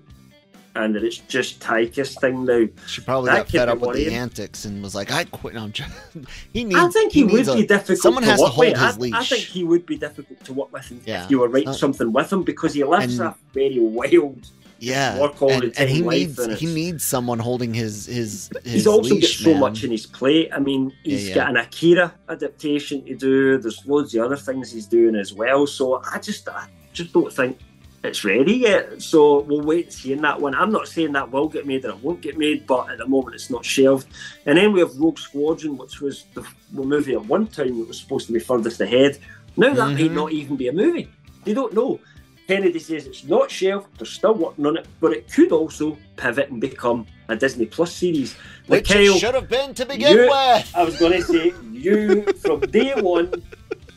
[0.74, 2.66] and that it's just Taika's thing now.
[2.86, 5.70] She probably That got fed up with the antics and was like, "I quit." No,
[6.52, 6.76] he needs.
[6.78, 7.98] I think he, would needs a- be difficult.
[7.98, 8.76] someone to has to hold with.
[8.78, 9.14] his I, leash.
[9.14, 12.12] I think he would be difficult to work with if you were writing Uh, something
[12.12, 14.48] with him because he lives and- a very wild.
[14.78, 18.50] yeah, work all and, the and he needs and he needs someone holding his his.
[18.62, 19.60] his He's also got so man.
[19.60, 20.50] much in his plate.
[20.52, 21.34] I mean, Yeah, he's yeah.
[21.36, 23.56] got an Akira adaptation to do.
[23.56, 25.66] There's loads of other things he's doing as well.
[25.66, 27.58] So I just, I just don't think
[28.06, 29.02] it's ready yet.
[29.02, 30.54] So we'll wait and see in that one.
[30.54, 33.06] I'm not saying that will get made or it won't get made, but at the
[33.06, 34.06] moment it's not shelved.
[34.46, 38.00] And then we have Rogue Squadron, which was the, movie at one time that was
[38.00, 39.18] supposed to be furthest ahead.
[39.56, 40.14] Now that might Mhm.
[40.14, 41.08] not even be a movie.
[41.44, 42.00] They don't know.
[42.48, 46.48] Kennedy says it's not shelved, they're still working on it, but it could also pivot
[46.50, 48.34] and become a Disney Plus series.
[48.68, 50.72] Which it should have been to begin you- with.
[50.76, 53.32] I was going to say, you from day one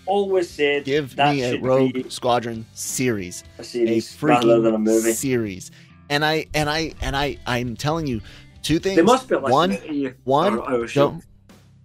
[0.10, 3.44] always said Give me a Rogue Squadron series.
[3.58, 5.14] a a series freaking rather than a movie.
[5.14, 5.72] series.
[6.10, 8.22] And I and I and I I'm telling you
[8.64, 8.96] two things.
[8.96, 9.74] They must be one
[10.24, 11.24] one our don't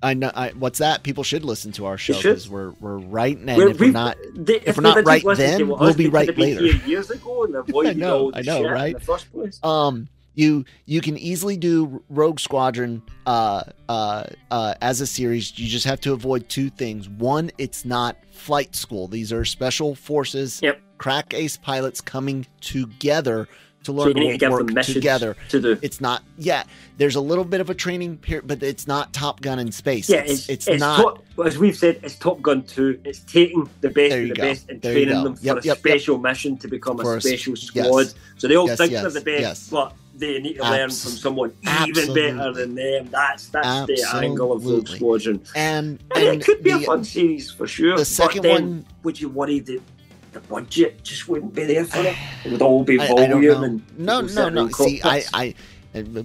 [0.03, 1.03] I know I, what's that?
[1.03, 4.18] People should listen to our show because we're we're right and We're- if we're not
[4.35, 6.62] they- if we're not right then, we'll be right later.
[6.87, 8.89] years ago and avoided know, all the I know, right?
[8.95, 9.61] in the first place.
[9.62, 15.57] um you you can easily do Rogue Squadron uh uh uh as a series.
[15.59, 17.09] You just have to avoid two things.
[17.09, 19.09] One, it's not flight school.
[19.09, 20.80] These are special forces, Yep.
[20.99, 23.49] crack ace pilots coming together
[23.85, 25.37] to So learn you need to to work together.
[25.51, 25.78] to do.
[25.82, 26.22] It's not.
[26.39, 26.62] Yeah,
[26.97, 30.09] there's a little bit of a training period, but it's not Top Gun in space.
[30.09, 30.97] Yeah, it's, it's, it's not.
[31.37, 33.01] Top, as we've said, it's Top Gun 2.
[33.05, 34.43] It's taking the best of the go.
[34.43, 35.78] best and There training them for Yep, a yep, yep.
[35.78, 37.66] special mission to become For a special yes.
[37.66, 38.07] squad.
[38.39, 39.68] So they all Yes, think yes, they're the best, yes.
[39.68, 41.53] but they need to learn from someone
[41.87, 43.09] even better than them.
[43.11, 44.97] That's that's the angle of Absolutely.
[44.97, 45.43] Squadron.
[45.57, 47.97] and And, and it could be the, a fun series for sure.
[47.97, 49.81] the second but then, one- would you worry that
[50.33, 52.17] the budget just wouldn't be there for it.
[52.45, 54.69] It would all be I, I volume and no, no, no.
[54.71, 55.25] See, I.
[55.33, 55.55] I,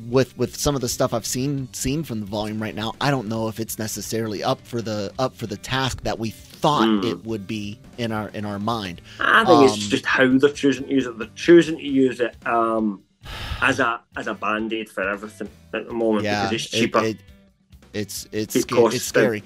[0.10, 3.12] with with some of the stuff I've seen seen from the volume right now, I
[3.12, 6.88] don't know if it's necessarily up for the up for the task that we thought
[6.88, 7.06] Mm.
[7.12, 9.00] it would be in our in our mind.
[9.20, 11.20] I think it's Um, just how they're choosing to use it.
[11.20, 13.04] They're choosing to use it um,
[13.62, 17.04] as a as a band aid for everything at the moment yeah, because it's cheaper.
[17.04, 17.18] it-
[17.92, 19.44] it's it's sca- costs it's scary.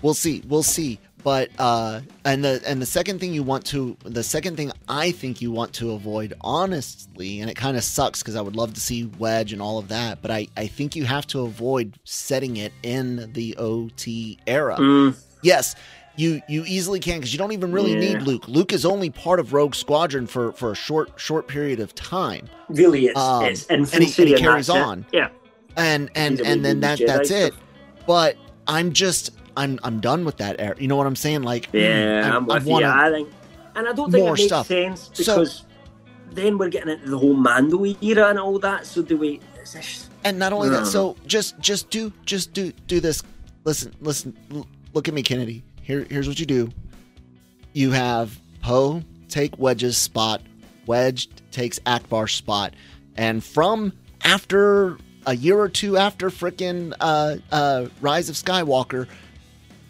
[0.00, 0.42] We'll see.
[0.48, 1.00] We'll see.
[1.24, 5.10] But uh, and the and the second thing you want to the second thing I
[5.10, 8.72] think you want to avoid honestly, and it kind of sucks because I would love
[8.74, 11.98] to see Wedge and all of that, but I I think you have to avoid
[12.04, 14.76] setting it in the OT era.
[14.78, 15.74] Mm, Yes.
[16.20, 18.00] You, you easily can because you don't even really Yeah.
[18.18, 18.46] need Luke.
[18.46, 22.48] Luke is only part of Rogue Squadron for, for a short short period of time.
[22.68, 25.06] really, it's Um, it's and he- and he carries on.
[25.12, 25.28] Yeah,
[25.76, 27.54] and and He's and then that Jedi that's it
[28.06, 31.68] but i'm just i'm i'm done with that era you know what i'm saying like
[31.72, 32.84] yeah, I- I'm I with you.
[32.84, 33.28] I think,
[33.76, 34.66] and I don't think more it makes stuff.
[34.66, 35.64] sense So- because
[36.32, 38.84] then we're getting into the whole Mando era and all that.
[38.86, 39.40] So do we?
[39.56, 43.22] This, and not only that so just just do just do do this
[43.64, 46.70] listen listen l- look at me kennedy here here's what you do.
[47.72, 50.42] You have poe take wedge's spot
[50.86, 52.74] wedge takes Ackbar's spot
[53.16, 53.92] and from
[54.24, 59.06] after a year or two after frickin' uh uh rise of skywalker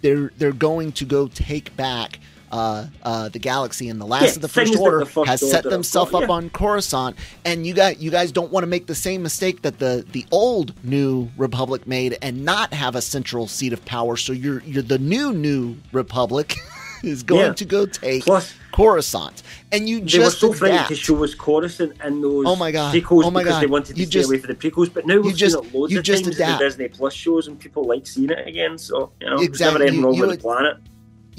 [0.03, 2.21] they're they're going to go take back
[2.51, 5.65] uh, uh, the galaxy and the last Yeah, of the first order the has set
[5.65, 8.95] themselves up got, on Coruscant, and you got you guys don't want to make the
[8.95, 13.73] same mistake that the the old New Republic made and not have a central seat
[13.73, 14.17] of power.
[14.17, 16.57] So you're you're the new New Republic
[17.03, 17.53] is going Yeah.
[17.55, 19.43] to go take plus, Coruscant,
[19.73, 20.89] and you they were just so adapt.
[20.89, 22.95] to show us Coruscant in those Oh my God.
[22.95, 23.63] prequels Oh my because God.
[23.63, 24.93] they wanted to You stay just- away from the prequels.
[24.93, 27.15] But now we've just- seen it loads you of just times in the Disney Plus
[27.15, 28.77] shows, and people like seeing it again.
[28.77, 29.73] So you know, there's Exactly.
[29.73, 30.77] never anything You- wrong you with would- the planet.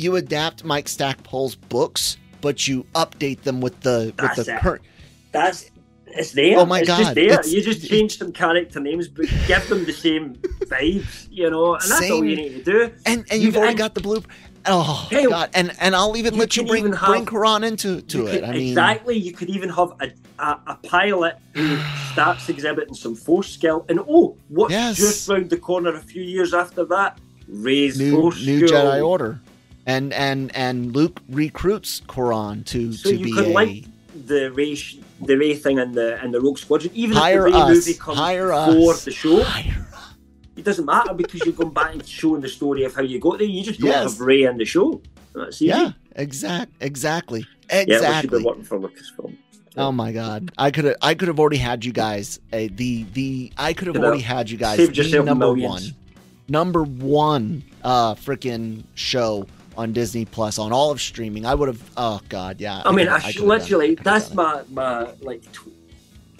[0.01, 4.81] You adapt Mike Stackpole's books, but you update them with the That's with the current.
[5.31, 5.69] That's
[6.07, 6.57] it's there.
[6.59, 7.25] Oh my it's God, just there.
[7.25, 10.33] it's- you just change some character names, but give them the same
[10.65, 12.91] vibes, you know, and that's all you need to do.
[13.05, 14.23] And and You- you've already got the blue.
[14.65, 15.49] Oh Hey, God!
[15.53, 18.31] And and I'll even you let you bring have- bring Corran into to it.
[18.31, 19.17] could- I mean, exactly.
[19.17, 21.77] You could even have a, a, a pilot who
[22.11, 24.97] starts exhibiting some force skill, and oh, what's Yes.
[24.97, 27.19] just round the corner a few years after that?
[27.47, 28.81] Raise new force new skill.
[28.85, 29.39] Jedi Order,
[29.85, 33.87] and and and Luke recruits Corran to So to you be could a link
[34.27, 37.53] the Rey, sh- the Rey thing and the and the Rogue Squadron, even Hire if
[37.53, 37.69] the Rey us.
[37.87, 39.05] movie comes Hire before us.
[39.05, 39.43] the show.
[40.57, 43.39] It doesn't matter because you're going back and showing the story of how you got
[43.39, 43.47] there.
[43.47, 44.11] You just don't Yes.
[44.11, 45.01] have Rey in the show.
[45.33, 45.67] That's easy.
[45.67, 48.39] Yeah, exact, exactly, Yeah, we should exactly.
[48.39, 49.37] be working for Lucasfilm.
[49.77, 50.51] Oh my God!
[50.57, 53.87] I could have I could have already had you guys uh, the the I could
[53.87, 55.93] have You know, already had you guys the number millions.
[55.93, 55.95] one
[56.49, 59.47] number one uh freaking show
[59.77, 61.45] on Disney Plus on all of streaming.
[61.45, 61.81] I would have.
[61.97, 62.81] Oh God, yeah.
[62.85, 65.67] I mean, I, done literally I that's my my like tw-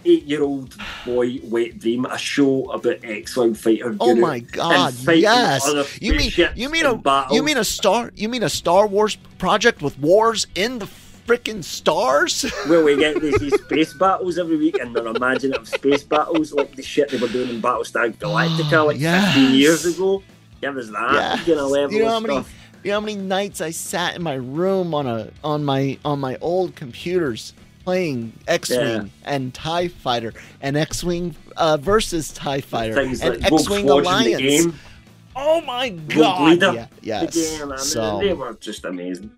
[0.03, 0.75] eight-year-old
[1.05, 2.05] boy wet dream.
[2.05, 3.95] A show about X-wing fighter.
[3.99, 4.93] Oh my God!
[5.07, 5.99] Yes.
[6.01, 7.36] You mean you mean a battles.
[7.36, 10.88] you mean a star you mean a Star Wars project with wars in the
[11.27, 12.41] freaking stars?
[12.67, 16.82] where we get these, space battles every week and they're imaginative space battles like the
[16.84, 19.36] shit they were doing in Battlestar Galactica like Yes.
[19.36, 20.23] 15 years ago.
[20.61, 21.47] Give us that Yes.
[21.47, 22.53] you know, level You know how many- stuff.
[22.84, 26.19] You know how many nights I sat in my room on a on my on
[26.19, 27.53] my old computers
[27.84, 29.03] playing X-wing Yeah.
[29.23, 34.38] and Tie Fighter and X-wing uh, versus Tie Fighter Things and like X-wing Alliance.
[34.38, 34.73] the game,
[35.36, 36.61] Oh my god!
[36.61, 37.36] Yeah, the yes.
[37.59, 39.32] game, so they were just amazing.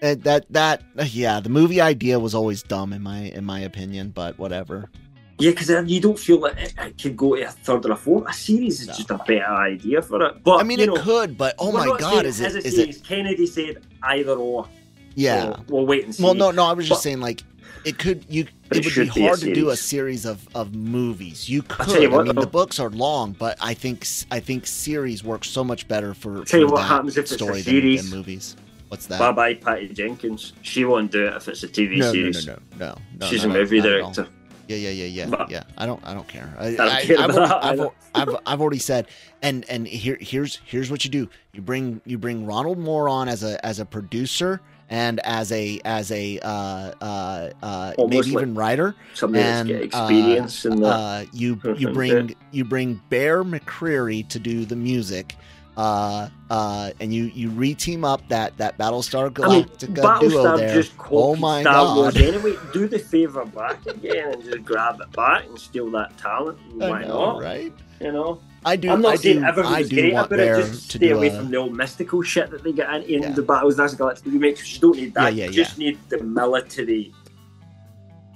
[0.00, 4.38] that that yeah, the movie idea was always dumb in my in my opinion, but
[4.38, 4.90] whatever.
[5.38, 7.96] Yeah, because you don't feel like it, it could go to a third or a
[7.96, 8.28] fourth.
[8.28, 8.94] A series is No.
[8.94, 10.44] just a better idea for it.
[10.44, 12.98] But I mean, it know, could, but oh my god, is as it series.
[12.98, 13.04] it?
[13.04, 14.68] Kennedy said either or.
[15.14, 15.56] Yeah.
[15.56, 16.22] So we'll wait and see.
[16.22, 17.42] Well, no, no, I was just But- saying like
[17.84, 20.22] it could you it it would be be hard to do a series.
[20.22, 21.48] series of, of movies.
[21.48, 21.88] You could.
[21.88, 22.40] tell you what, I mean, though.
[22.42, 26.44] the books are long, but I think I think series work so much better for,
[26.44, 28.02] tell you what happens if it's a story series.
[28.02, 28.56] than, than movies.
[28.88, 29.18] What's that?
[29.18, 30.52] Bye bye, Patty Jenkins.
[30.62, 32.46] She won't do it if it's a TV no, no, no, series.
[32.46, 33.26] no, no, no.
[33.26, 34.12] She's no, a movie not at all.
[34.12, 34.32] director.
[34.76, 35.62] Yeah, yeah, yeah, yeah, But- yeah.
[35.78, 36.54] I don't, I don't care.
[36.58, 37.80] I, I, care I've, already, that I've.
[38.14, 39.08] I've, I've already said,
[39.42, 41.28] and and here, here's here's what you do.
[41.52, 44.60] You bring you bring Ronald Moore on as a as a producer
[44.90, 48.94] and as a as a uh, uh, uh, maybe like even writer.
[49.14, 50.88] Somebody and that's got experience uh, in that.
[50.88, 55.36] uh, you you bring you bring Bear McCreary to do the music,
[55.76, 60.58] uh, uh, and you you reteam up that that Battlestar I mean, Galactica duo Battlestar
[60.58, 60.74] there.
[60.74, 61.96] just oh my Star god!
[61.96, 62.54] Wars anyway.
[62.72, 66.58] Do the favor back again and just grab it back and steal that talent.
[66.74, 67.42] Why know, not?
[67.42, 67.72] right?
[68.00, 68.90] You know, I do.
[68.90, 70.56] I'm not I saying do, everything I was do great about it.
[70.66, 73.30] Just stay away a- from the old mystical shit that they get in, in Yeah.
[73.30, 73.76] the battles.
[73.76, 74.32] That's Galactica.
[74.32, 75.34] You make you don't need that.
[75.34, 77.14] Yeah, yeah, you just need the military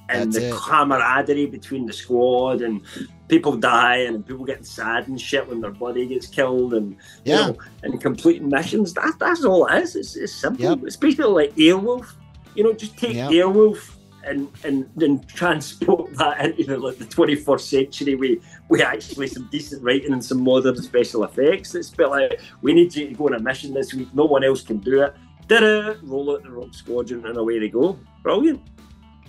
[0.09, 0.55] and That's the it.
[0.55, 2.81] camaraderie between the squad and
[3.29, 6.93] people dying and people getting sad and shit when their buddy gets killed and
[7.25, 7.47] you Yeah.
[7.49, 8.95] know, and completing missions.
[8.95, 9.97] That, that's all it is.
[9.97, 10.63] It's, it's simple.
[10.65, 10.79] Yep.
[10.85, 12.07] It's basically like Airwolf.
[12.55, 13.31] You know, just take Yep.
[13.31, 13.93] Airwolf
[14.25, 18.39] and and then transport that into the, like the 21st century with
[18.69, 21.75] we actually some decent writing and some modern special effects.
[21.75, 24.09] It's a bit like we need you to go on a mission this week.
[24.15, 25.15] No one else can do it.
[25.49, 25.99] It?
[26.03, 27.99] Roll out the Rogue Squadron and away they go.
[28.25, 28.61] Brilliant.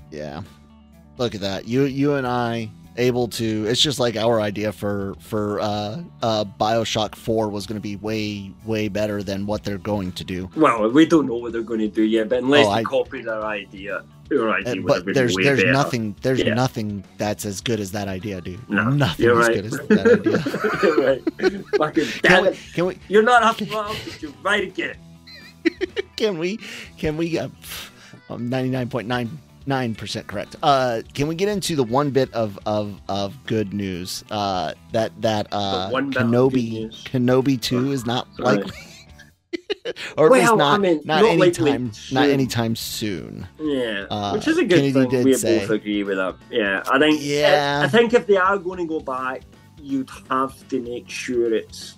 [0.10, 0.42] Yeah.
[1.18, 1.68] Look at that.
[1.68, 6.44] You you and I able to it's just like our idea for for uh uh
[6.60, 10.50] BioShock 4 was going to be way way better than what they're going to do.
[10.56, 12.84] Well, we don't know what they're going to do yet, but unless Oh, they I-
[12.84, 15.72] copied our idea, our Uh, idea but there's there's better.
[15.74, 16.56] nothing there's Yeah.
[16.56, 18.68] nothing that's as good as that idea, dude.
[18.68, 19.56] No, nothing you're as right.
[19.56, 21.04] good as that idea.
[21.06, 21.66] right.
[21.78, 24.96] Fucking Can we, can we You're not up wrong, you're right again.
[26.16, 26.58] can we
[26.98, 27.50] can we uh,
[29.70, 30.56] I'm 99.99% correct.
[30.64, 35.12] Uh can we get into the one bit of of of good news uh that
[35.22, 37.04] that uh The one bit of good Kenobi.
[37.04, 38.72] Kenobi 2 is not likely
[40.18, 42.18] or at least Well, I not mean, not not anytime not soon.
[42.18, 43.48] anytime soon.
[43.60, 45.10] Yeah, Uh, which is a good Kennedy thing.
[45.10, 46.36] did We say- both agree with that.
[46.52, 47.20] Yeah, I think.
[47.22, 47.80] Yeah.
[47.82, 49.44] I, I think if they are going to go back,
[49.82, 51.98] you'd have to make sure it's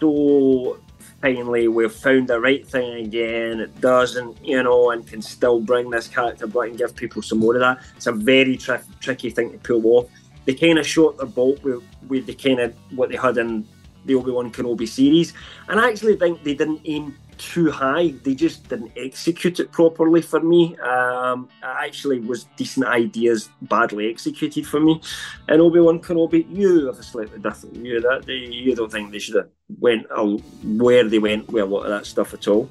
[0.00, 0.78] so
[1.20, 3.60] finally we've found the right thing again.
[3.60, 7.38] It doesn't, you know, and can still bring this character back and give people some
[7.38, 7.80] more of that.
[7.96, 10.10] It's a very tri- tricky thing to pull off.
[10.44, 13.66] They kind of shot their bolt with, with the kind of what they had in
[14.06, 15.34] the Obi Wan Kenobi series,
[15.68, 18.14] and I actually think they didn't aim too high.
[18.22, 20.76] They just didn't execute it properly for me.
[20.78, 25.00] Um, it actually was decent ideas, badly executed for me.
[25.48, 28.26] And Obi Wan Kenobi, you have a slightly different view of that.
[28.26, 31.84] They, you don't think they should have went uh, where they went with a lot
[31.84, 32.68] of that stuff at all.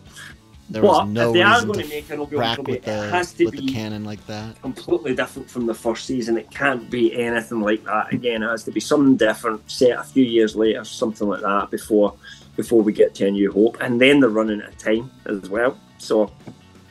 [0.70, 2.76] There but was no if they are going to make an Obi Wan Kenobi, with
[2.76, 4.62] it the has to be canon like that.
[4.62, 6.38] completely different from the first season.
[6.38, 8.44] It can't be anything like that again.
[8.44, 12.16] It has to be something different, set a few years later, something like that before
[12.58, 13.78] before we get to a new hope.
[13.80, 15.78] And then they're running out of time as well.
[16.00, 16.32] So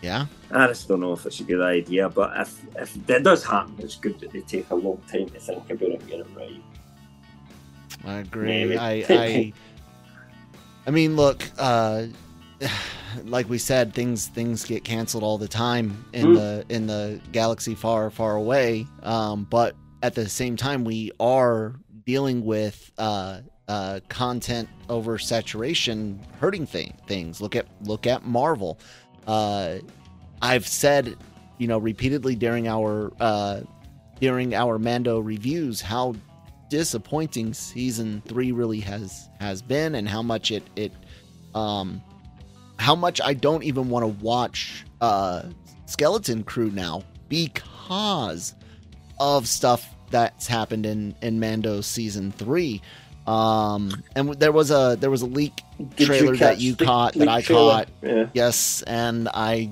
[0.02, 0.26] Yeah.
[0.50, 2.08] I just don't know if it's a good idea.
[2.08, 5.38] But if if that does happen, it's good that they take a long time to
[5.40, 6.62] think about it and get it right.
[8.04, 8.76] I agree.
[8.76, 9.52] I, I,
[10.86, 12.06] I mean, look, uh,
[13.24, 16.34] like we said, things things get canceled all the time in Mm.
[16.36, 18.86] the in the galaxy far far away.
[19.02, 26.66] Um, but at the same time, we are dealing with uh, uh, content oversaturation hurting
[26.66, 27.40] th- things.
[27.40, 28.78] Look at look at Marvel.
[29.26, 29.78] Uh,
[30.40, 31.16] I've said,
[31.58, 33.60] you know, repeatedly during our uh,
[34.20, 36.14] during our Mando reviews how
[36.68, 40.92] disappointing season three really has has been, and how much it it
[41.54, 42.02] um
[42.78, 45.42] how much I don't even want to watch uh
[45.86, 48.54] Skeleton Crew now because
[49.18, 52.82] of stuff that's happened in in Mando season three.
[53.26, 55.62] Um, and there was a there was a leak
[55.96, 57.72] Did trailer that you caught that I trailer?
[57.72, 57.88] caught.
[58.02, 58.26] Yeah.
[58.34, 59.70] Yes, and I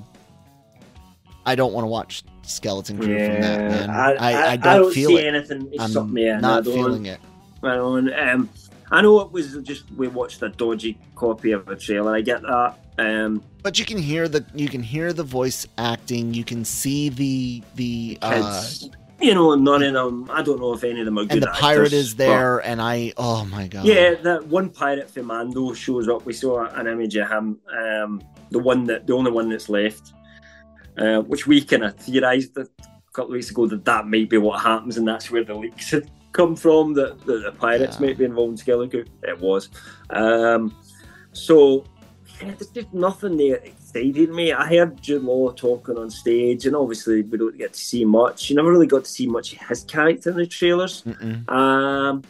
[1.45, 3.89] I don't want to watch Skeleton Crew from that man.
[3.89, 5.25] I, I, I, don't, feel see it.
[5.33, 5.69] anything.
[5.71, 7.19] It's I'm something, yeah, not I don't, feeling it.
[7.63, 8.13] I don't.
[8.13, 8.49] Um,
[8.91, 12.15] I know it was just we watched a dodgy copy of a trailer.
[12.15, 12.75] I get that.
[12.97, 16.33] Um, But you can hear the you can hear the voice acting.
[16.33, 18.89] You can see the the uh, kids,
[19.25, 20.29] you know, none of them.
[20.31, 21.33] I don't know if any of them are good.
[21.33, 23.85] and the pirate actors, is but- there, and I oh my god.
[23.85, 26.25] Yeah, that one pirate from Mando shows up.
[26.25, 27.59] We saw an image of him.
[27.75, 28.21] Um,
[28.51, 30.13] the one that the only one that's left,
[30.97, 32.67] uh, which we kind of theorised a
[33.13, 35.89] couple of weeks ago that that might be what happens, and that's where the leaks
[35.91, 36.93] had come from.
[36.93, 38.05] That the, the pirates Yeah.
[38.07, 39.05] might be involved in Skeleton.
[39.23, 39.69] It was.
[40.11, 40.75] Um,
[41.33, 41.83] so
[42.39, 44.51] there's just nothing there excited me.
[44.51, 48.49] I heard Jude Law talking on stage, and obviously we don't get to see much.
[48.49, 51.01] You never really got to see much of his character in the trailers.
[51.03, 51.49] Mm-mm.
[51.49, 52.23] Um,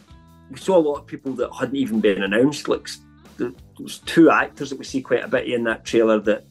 [0.50, 2.68] we saw a lot of people that hadn't even been announced.
[2.68, 2.88] Like
[3.36, 6.44] there was two actors that we see quite a bit in that trailer that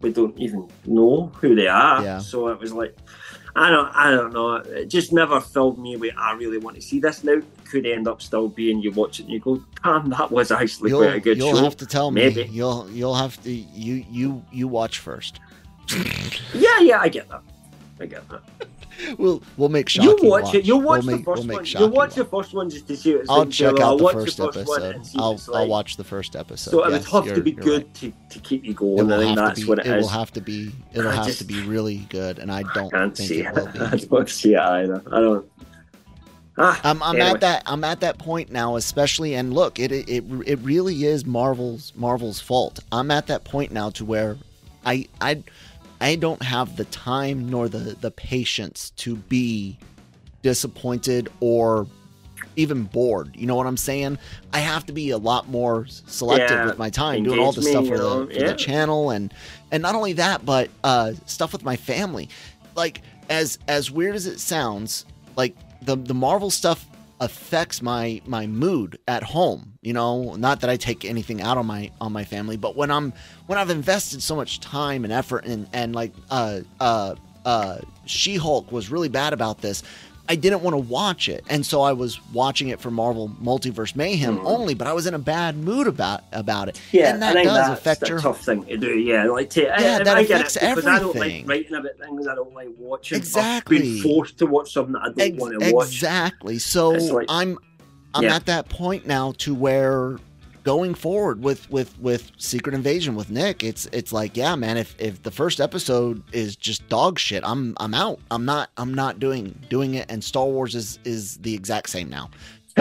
[0.00, 2.02] we don't even know who they are.
[2.02, 2.18] Yeah.
[2.18, 2.96] So it was like,
[3.56, 4.56] I don't, I don't know.
[4.56, 6.14] It just never filled me with.
[6.16, 7.40] I really want to see this now.
[7.66, 10.50] It could end up still being you watch it and you go, damn, that was
[10.52, 11.64] actually You'll, quite a good you'll show.
[11.64, 12.28] have to tell me.
[12.50, 15.40] You'll you'll have to you you you watch first.
[16.54, 17.42] Yeah, yeah, I get that.
[18.00, 18.42] I get that.
[19.18, 20.64] We'll we'll make Shockey You watch, it.
[20.64, 21.66] You'll watch We'll the make- we'll 1st make one.
[21.66, 23.50] You'll watch the first one just to see what it's I'll like.
[23.50, 24.94] check out the watch first one episode.
[24.94, 25.68] and see I'll I'll like.
[25.68, 26.70] watch the first episode.
[26.70, 27.94] So it would have to be good right.
[27.96, 29.12] to, to keep you going.
[29.12, 29.66] I think that's be.
[29.66, 30.02] what it It is.
[30.04, 30.72] will have to be.
[30.94, 33.40] It'll I have just- to be really good, and I don't I can't think see
[33.40, 33.54] it it.
[33.54, 33.80] will be.
[33.80, 35.02] I don't see it either.
[35.12, 35.50] I don't.
[36.58, 37.30] Ah, I'm, I'm anyway.
[37.32, 41.26] at that I'm at that point now, especially and look, it, it it really is
[41.26, 42.80] Marvel's Marvel's fault.
[42.90, 44.38] I'm at that point now to where
[44.84, 45.42] I I
[46.00, 49.76] I don't have the time nor the the patience to be
[50.42, 51.86] disappointed or
[52.56, 53.34] even bored.
[53.36, 54.18] You know what I'm saying?
[54.52, 57.62] I have to be a lot more selective Yeah, with my time, doing all the
[57.62, 58.46] stuff for, the, for yeah.
[58.48, 59.32] the channel and
[59.70, 62.30] and not only that, but uh, stuff with my family.
[62.74, 65.04] Like as as weird as it sounds,
[65.36, 66.86] like the the Marvel stuff
[67.20, 70.34] affects my my mood at home you know?
[70.34, 73.12] Not that i take anything out on my on my family but when i'm
[73.46, 77.14] when i've invested so much time and effort and and like uh uh
[77.44, 79.84] uh she-hulk was really bad about this
[80.28, 83.94] i didn't want to watch it and so i was watching it for marvel multiverse
[83.96, 84.46] mayhem hmm.
[84.46, 87.44] only but i was in a bad mood about about it Yeah, and I that
[87.44, 88.98] does that's affect a your tough thing to do.
[88.98, 91.74] Yeah, like to, Yeah, I, that I get affects it because I don't like writing
[91.74, 93.18] about things I don't like watching.
[93.18, 93.96] Exactly.
[93.98, 95.86] I've forced to watch something that I don't Ex- want to watch.
[95.88, 96.58] Exactly.
[96.58, 97.58] So like- I'm
[98.14, 98.36] I'm Yeah.
[98.36, 100.18] at that point now to where
[100.66, 104.96] going forward with with with Secret Invasion with Nick, it's it's like, yeah, man, if
[104.98, 108.18] if the first episode is just dog shit, I'm I'm out.
[108.32, 112.10] I'm not I'm not doing doing it and Star Wars is is the exact same
[112.10, 112.30] now.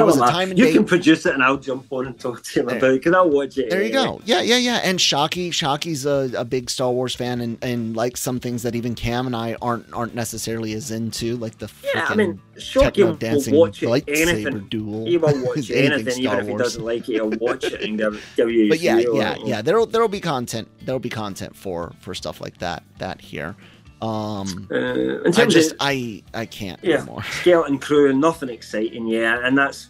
[0.03, 2.43] Was a time and you date can produce it and I'll jump on and talk
[2.43, 3.69] to him There- about it because I'll watch it.
[3.69, 4.19] there you go.
[4.25, 4.81] Yeah, yeah, yeah.
[4.83, 8.75] And Shockey, Shockey's a, a big Star Wars fan and, and likes some things that
[8.75, 13.05] even Cam and I aren't aren't necessarily as into, like the Yeah, I mean, Shockey
[13.05, 14.67] will dancing watch it, anything.
[14.67, 15.05] duel.
[15.05, 16.61] He will watch anything anything, even Star if he Wars.
[16.61, 17.13] doesn't like it.
[17.13, 18.67] He'll watch it and give, give you.
[18.69, 19.61] but yeah, yeah, yeah.
[19.61, 20.67] There'll there'll be content.
[20.81, 23.55] There'll be content for for stuff like that that here.
[24.01, 26.97] Um, Uh, in I just of I I can't Yeah.
[26.97, 27.23] anymore.
[27.41, 29.39] skeleton crew, and nothing exciting, yeah.
[29.45, 29.87] And that's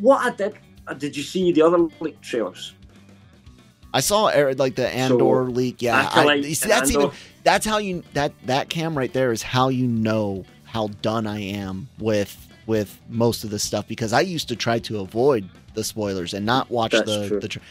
[0.00, 0.54] what I did.
[0.86, 2.74] uh, Did you see the other leak trailers?
[3.94, 4.26] I saw
[4.56, 5.82] like the Andor leak.
[5.82, 7.10] Yeah, I, you see, that's even
[7.44, 11.40] that's how you that that cam right there is how you know how done I
[11.40, 15.84] am with with most of this stuff because I used to try to avoid the
[15.84, 17.40] spoilers and not watch That's the true.
[17.40, 17.48] the.
[17.48, 17.62] Tra-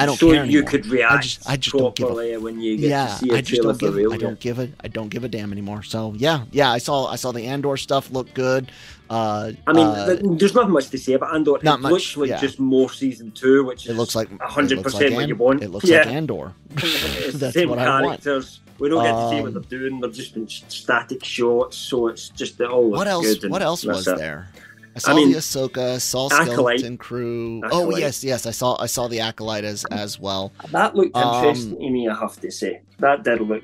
[0.00, 2.60] I don't so care you could react I just I just don't give a when
[2.60, 4.12] you get yeah, to see a I just trailer don't give real.
[4.12, 5.82] I don't give a I don't give a damn anymore.
[5.82, 8.72] So yeah, yeah, I saw I saw the Andor stuff look good.
[9.10, 11.58] Uh, I mean, uh, there's not much to say about Andor.
[11.62, 12.38] Not it much, looks like yeah.
[12.38, 15.62] just more season two, which is it looks like 100 percent like what you want.
[15.62, 15.98] It looks yeah.
[15.98, 16.52] like Andor.
[16.76, 18.22] it's the That's same what I want.
[18.22, 18.60] characters.
[18.78, 20.00] We don't get to see what Um, they're doing.
[20.00, 23.44] They're just been static shots, so it's just all What else?
[23.44, 24.48] What else was there?
[24.96, 26.80] I saw mean, the Ahsoka, saw Acolyte.
[26.80, 27.62] Skeleton Crew.
[27.70, 30.52] Oh yes, yes, I saw I saw the Acolyte as as well.
[30.72, 32.82] That looked Um, interesting to me, I have to say.
[32.98, 33.62] That did look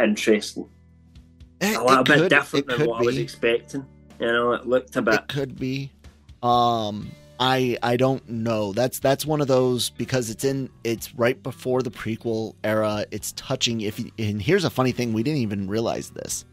[0.00, 0.68] interesting.
[1.60, 3.86] It, A little bit could, different than what I was expecting.
[4.20, 5.14] You know, it looked a bit.
[5.14, 5.90] It could be.
[6.42, 7.10] Um,
[7.40, 8.72] I I don't know.
[8.72, 13.06] That's that's one of those because it's in it's right before the prequel era.
[13.10, 13.80] It's touching.
[13.80, 16.44] If you, and here's a funny thing, we didn't even realize this.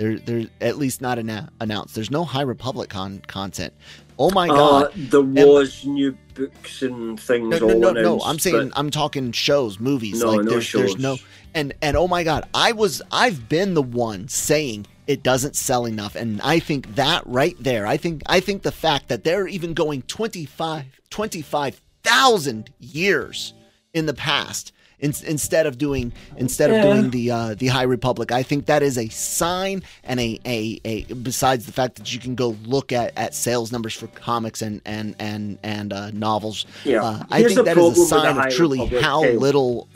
[0.00, 1.94] There there's at least not announced.
[1.94, 3.74] There's no High Republic con- content.
[4.18, 4.92] Oh my Uh, god.
[4.94, 8.00] there was new books and things No, no, all no, no.
[8.00, 10.20] announced, I'm saying I'm talking shows, movies.
[10.20, 10.80] no, like no there's, shows.
[10.92, 11.18] there's no
[11.52, 15.84] and and oh my god, I was I've been the one saying it doesn't sell
[15.86, 19.48] enough, and I think that right there, I think I think the fact that they're
[19.48, 23.52] even going 25 25,000 years
[23.92, 28.32] in the past in, instead of doing instead of doing the uh, the High Republic.
[28.32, 32.20] I think that is a sign and a, a a besides the fact that you
[32.20, 34.80] can go look at, at sales numbers for comics and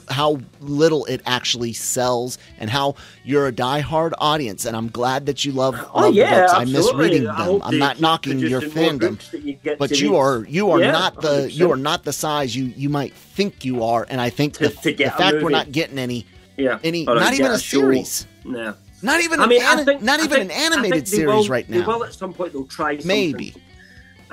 [0.08, 2.94] how little it actually sells and how
[3.24, 4.64] you're a diehard audience.
[4.64, 6.52] And I'm glad that you love, Oh yeah, the books.
[6.54, 7.60] I miss reading them.
[7.62, 11.68] I'm not knocking your fandom you but you are you are Yeah, not the you
[11.68, 11.70] 100%.
[11.72, 14.74] are not the size you you might think you are and i think To- the,
[14.74, 16.26] to the fact we're not getting any
[16.56, 16.78] Yeah.
[16.84, 18.74] any not even a, series No.
[19.02, 21.68] not even I an mean, I think, not even think- an animated series will- right
[21.68, 22.52] now will at some point.
[22.52, 23.08] They'll try something.
[23.08, 23.54] maybe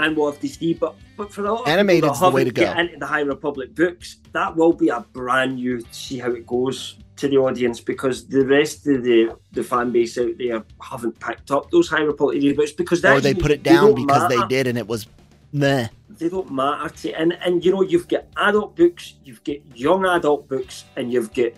[0.01, 0.73] and we'll have to see.
[0.73, 2.63] But but for a lot of the way to go.
[2.63, 6.45] get into the High Republic books, that will be a brand new see how it
[6.45, 11.19] goes to the audience because the rest of the the fan base out there haven't
[11.19, 14.67] picked up those High Republic books because or they put it down because they did
[14.67, 15.07] and it was
[15.53, 19.57] meh They don't matter to and and you know you've got adult books, you've got
[19.75, 21.51] young adult books, and you've got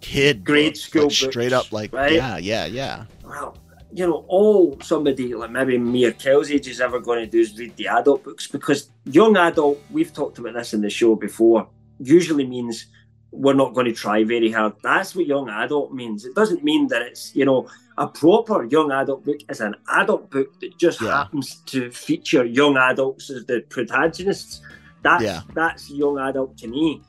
[0.00, 2.12] kid Grade books, school like straight up like right?
[2.12, 3.56] yeah yeah yeah well,
[3.96, 7.40] you know, all somebody like maybe me or Kel's age is ever going to do
[7.40, 11.14] is read the adult books because young adult, we've talked about this in the show
[11.16, 11.66] before,
[11.98, 12.86] usually means
[13.30, 14.74] we're not going to try very hard.
[14.82, 16.26] That's what young adult means.
[16.26, 20.30] It doesn't mean that it's, you know, a proper young adult book is an adult
[20.30, 21.16] book that just Yeah.
[21.16, 24.60] happens to feature young adults as the protagonists.
[25.02, 25.40] That's Yeah.
[25.54, 27.00] that's young adult to me.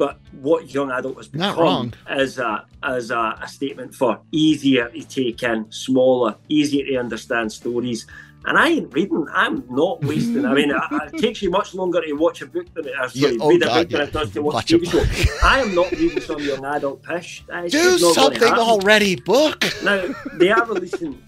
[0.00, 5.02] But what young adult has become is a as a, a statement for easier to
[5.02, 8.06] take in, smaller, easier to understand stories.
[8.46, 9.26] And I ain't reading.
[9.30, 10.46] I'm not wasting.
[10.46, 13.10] I mean, it, it takes you much longer to watch a book than it or,
[13.10, 14.78] sorry, Yeah, oh read a God, book than it does to watch, Watch a a
[14.78, 15.34] TV show.
[15.46, 17.44] I am not reading some young adult pish.
[17.68, 19.62] Do something already, book.
[19.84, 21.22] Now they are releasing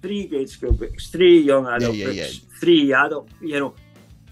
[0.00, 2.58] three grade school books, three young adult yeah, books, yeah.
[2.58, 3.74] three adult, you know,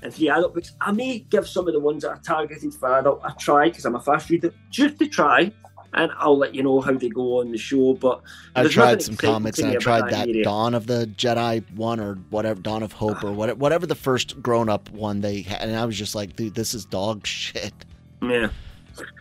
[0.06, 0.72] and three adult books.
[0.80, 3.84] I may give some of the ones that are targeted for adult a try because
[3.84, 5.52] I'm a fast reader, just to try,
[5.94, 7.94] and I'll let you know how they go on the show.
[7.94, 8.22] But
[8.54, 10.44] I've tried some comics and I tried that area.
[10.44, 14.40] Dawn of the Jedi one or whatever, Dawn of Hope or whatever, whatever the first
[14.42, 15.62] grown up one they had.
[15.62, 17.74] And I was just like, dude, this is dog shit.
[18.22, 18.48] Yeah,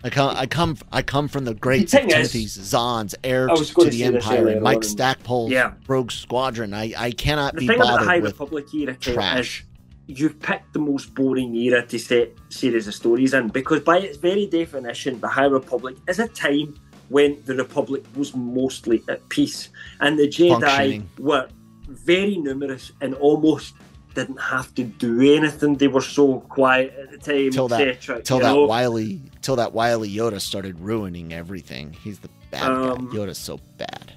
[0.03, 3.73] I come, I come, I come from the greats The of Timothy's, Zahn's, heir to
[3.73, 4.83] gonna the Empire, and Mike.
[4.83, 5.73] Stackpole's Yeah.
[5.87, 6.73] Rogue Squadron.
[6.73, 9.61] I, I cannot the be thing about the High bothered with Republic era trash.
[9.61, 9.74] is
[10.07, 14.17] you've picked the most boring era to set series of stories in because by its
[14.17, 16.75] very definition, the High Republic is a time
[17.09, 21.47] when the Republic was mostly at peace and the Jedi were
[21.87, 23.73] very numerous and almost
[24.15, 25.75] didn't have to do anything.
[25.75, 28.65] They were so quiet at the time, Till that- till that know?
[28.65, 31.93] wily, till that wily Yoda started ruining everything.
[32.03, 33.17] He's the bad Um, guy.
[33.17, 34.13] Yoda's so bad.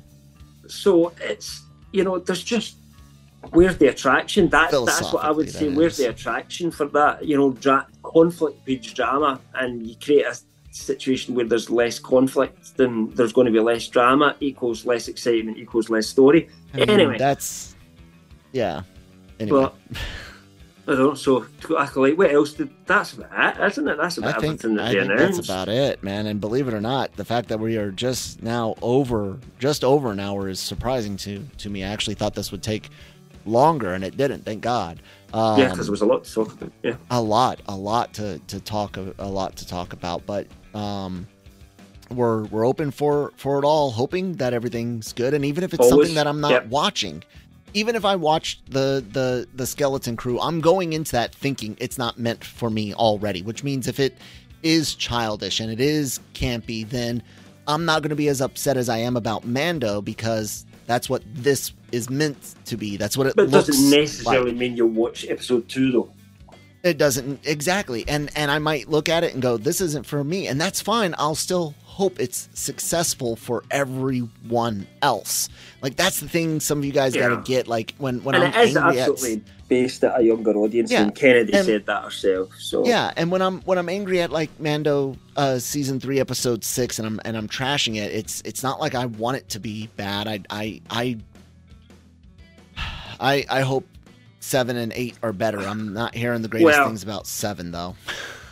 [0.69, 1.63] So it's
[1.93, 2.77] you know, there's just
[3.51, 4.49] where's the attraction?
[4.49, 5.69] That that's what I would say.
[5.69, 7.25] Where's the attraction for that?
[7.25, 10.37] You know, dra- conflict breeds drama, and you create a
[10.71, 14.37] situation where there's less conflict, then there's going to be less drama.
[14.41, 15.59] Equals less excitement.
[15.59, 16.49] Equals less story.
[16.75, 17.75] I mean, anyway, that's
[18.53, 18.83] yeah.
[19.41, 19.75] Anyway, but.
[20.87, 21.15] I don't know.
[21.15, 21.45] So,
[21.79, 22.71] acolyte, what else did?
[22.87, 23.99] That's about it, isn't it?
[23.99, 25.37] That's I about think, everything that I they think announced.
[25.37, 26.27] that's about it, man.
[26.27, 30.11] And believe it or not, the fact that we are just now over, just over
[30.11, 31.85] an hour is surprising to to me.
[31.85, 32.89] I actually thought this would take
[33.47, 34.45] longer, and it didn't.
[34.45, 35.01] Thank God.
[35.33, 36.73] Um, yeah, because there was a lot to talk about.
[36.83, 36.97] Yeah.
[37.11, 41.27] a lot, a lot to to talk a, a lot to talk about, but um,
[42.11, 45.81] we're we're open for for it all, hoping that everything's good, and even if it's
[45.81, 46.67] Always, something that I'm not yep.
[46.67, 47.23] watching.
[47.75, 51.99] Even if I watched the, the the skeleton crew, I'm going into that thinking it's
[51.99, 53.43] not meant for me already.
[53.43, 54.17] Which means if it
[54.63, 57.23] is childish and it is campy, then
[57.67, 61.23] I'm not going to be as upset as I am about Mando because that's what
[61.35, 62.97] this is meant to be.
[62.97, 64.59] That's what it But it doesn't necessarily like.
[64.59, 66.11] mean you'll watch episode two, though.
[66.85, 70.23] It doesn't exactly, and and I might look at it and go, "This isn't for
[70.23, 71.15] me," and that's fine.
[71.19, 75.49] I'll still hope it's successful for everyone else.
[75.83, 76.61] Like that's the thing.
[76.61, 77.67] Some of you guys gotta get.
[77.69, 81.03] Like when when and I'm it is angry at based at a younger audience, Yeah,
[81.03, 82.51] and Kennedy and- said that herself.
[82.59, 86.63] So yeah, and when I'm when I'm angry at like Mando uh, season three episode
[86.65, 89.61] six, and I'm and I'm trashing it, it's it's not like I want it to
[89.61, 90.29] be bad.
[90.29, 91.19] I I I
[93.21, 93.87] I, I hope
[94.41, 95.59] seven and eight are better.
[95.61, 97.95] I'm not hearing the greatest Well- things about seven though.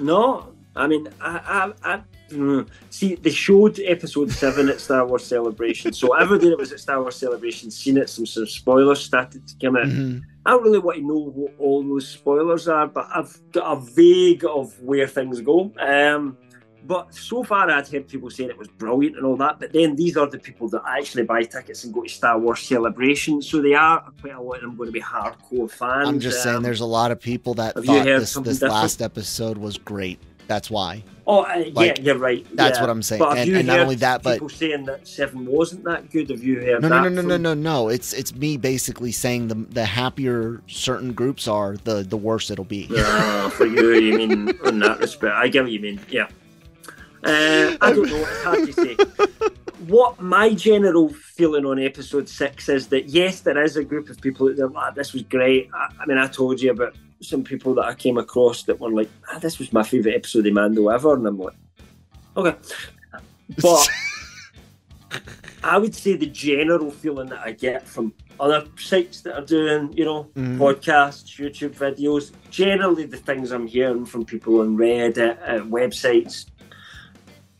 [0.01, 5.25] no, I mean, I, I, I mm, see they showed episode seven at Star Wars
[5.25, 8.11] Celebration, so everybody that was at Star Wars Celebration seen it.
[8.11, 9.91] Some some spoilers started to come in.
[9.91, 10.23] Mhm.
[10.45, 13.81] I don't really want to know what all those spoilers are, but I've got a
[13.81, 15.73] vague of where things go.
[15.81, 16.37] Um,
[16.87, 19.59] but so far, I'd heard people saying it was brilliant and all that.
[19.61, 22.61] But then these are the people that actually buy tickets and go to Star Wars
[22.61, 26.09] Celebration, so they are quite a lot of them going to be hardcore fans.
[26.09, 29.59] I'm just saying, Um, there's a lot of people that thought this this last episode
[29.59, 30.19] was great.
[30.49, 31.03] That's why.
[31.27, 32.47] Oh, uh, Like, yeah, you're right.
[32.55, 32.83] that's yeah.
[32.85, 33.19] what I'm saying.
[33.19, 36.31] But And- and not only that, but- people saying that Seven wasn't that good.
[36.31, 37.03] Have you heard No, that?
[37.03, 37.89] no, no, no, no, no, no.
[37.89, 42.65] It's it's me basically saying the the happier certain groups are, the the worse it'll
[42.65, 42.87] be.
[42.89, 45.35] Yeah, for you, you mean in that respect.
[45.35, 45.99] I get what you mean.
[46.11, 46.29] Yeah.
[47.27, 48.17] Uh, I don't know.
[48.19, 48.97] It's hard to say.
[49.87, 54.21] What my general feeling on episode six is that yes, there is a group of
[54.21, 57.75] people that like, "This was great." I, I mean, I told you about some people
[57.75, 60.89] that I came across that were like, ah, "This was my favorite episode of Mando
[60.89, 61.55] ever," and I'm like,
[62.37, 62.55] "Okay,"
[63.61, 63.89] but
[65.65, 69.93] I would say the general feeling that I get from other sites that are doing,
[69.97, 70.59] you know, Mhm.
[70.59, 76.47] podcasts, YouTube videos, generally the things I'm hearing from people on Reddit, uh, websites,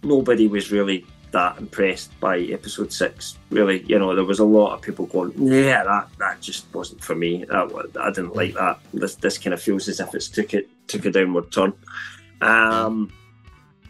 [0.07, 3.37] nobody was really that impressed by episode six.
[3.51, 7.03] Really, you know, there was a lot of people going, "Yeah, that that just wasn't
[7.05, 7.45] for me.
[7.45, 8.81] That I didn't like that.
[8.95, 11.73] This this kind of feels as if it's took it took a downward turn."
[12.41, 13.13] Um,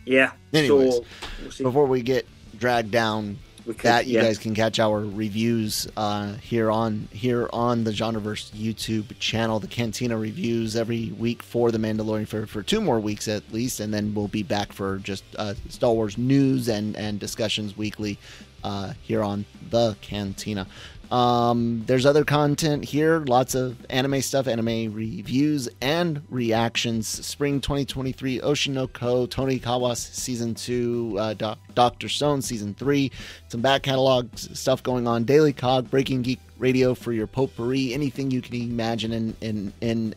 [0.05, 0.33] yeah.
[0.53, 1.05] Anyways, so
[1.43, 1.71] we'll.
[1.71, 2.27] Before we get
[2.59, 3.39] dragged down
[3.83, 4.23] that you yeah.
[4.23, 9.61] guys can catch our reviews uh, here on here on the Genreverse YouTube channel.
[9.61, 13.81] The Cantina reviews every week for the Mandalorian for, for two more weeks at least,
[13.81, 18.19] and then we'll be back for just uh, Star Wars news and and discussions weekly
[18.65, 20.67] uh, here on the Cantina.
[21.11, 27.07] Um, there's other content here, lots of anime stuff, anime reviews and reactions.
[27.07, 33.13] Spring 2023, Oshi no Ko, Tony Kawas season two, uh, Doc- Doctor Stone season three,
[33.49, 35.25] some back catalog stuff going on.
[35.25, 40.15] Daily Cog, Breaking Geek Radio for your potpourri, anything you can imagine in in, in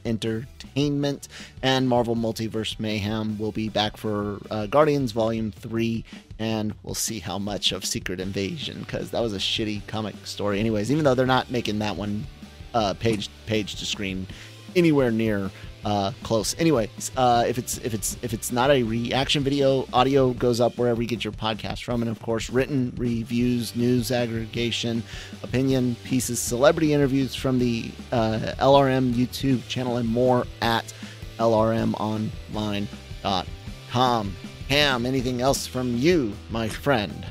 [0.76, 6.04] and Marvel Multiverse Mayhem will be back for uh, Guardians Volume Three
[6.40, 10.60] and we'll see how much of Secret Invasion because that was a shitty comic story.
[10.60, 12.26] Anyways, even though they're not making that one
[12.74, 14.28] uh, page page to screen
[14.76, 15.52] anywhere near
[15.86, 16.56] uh, close.
[16.60, 20.78] Anyways, uh, if it's if it's if it's not a reaction video, audio goes up
[20.78, 25.04] wherever you get your podcast from, and of course, written reviews, news aggregation,
[25.44, 30.94] opinion pieces, celebrity interviews from the uh, LRM YouTube channel, and more at
[31.38, 32.88] lrmonline.com.
[34.70, 37.26] Cam, anything else from you, my friend?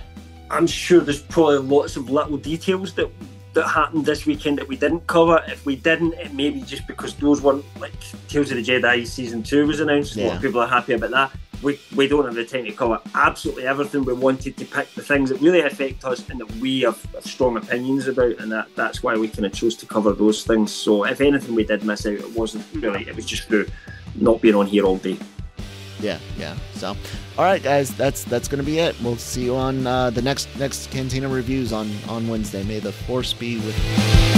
[0.51, 3.09] I'm sure there's probably lots of little details that
[3.55, 5.43] that happened this weekend that we didn't cover.
[5.49, 7.93] If we didn't, it may be just because those weren't like
[8.29, 10.17] Tales of the Jedi season two was announced.
[10.17, 10.37] A lot Yeah.
[10.37, 11.33] of people are happy about that.
[11.61, 14.05] We, we don't have the time to cover absolutely everything.
[14.05, 17.25] We wanted to pick the things that really affect us and that we have, have
[17.27, 20.71] strong opinions about, and that, that's why we kind of chose to cover those things.
[20.73, 23.09] So if anything we did miss out, it wasn't really.
[23.09, 23.67] It was just through
[24.15, 25.19] not being on here all day.
[26.01, 26.57] Yeah, yeah.
[26.75, 26.97] So,
[27.37, 28.95] all right, guys, that's that's gonna be it.
[29.03, 32.63] We'll see you on uh, the next next Cantina reviews on on Wednesday.
[32.63, 33.77] May the force be with.
[34.35, 34.38] you.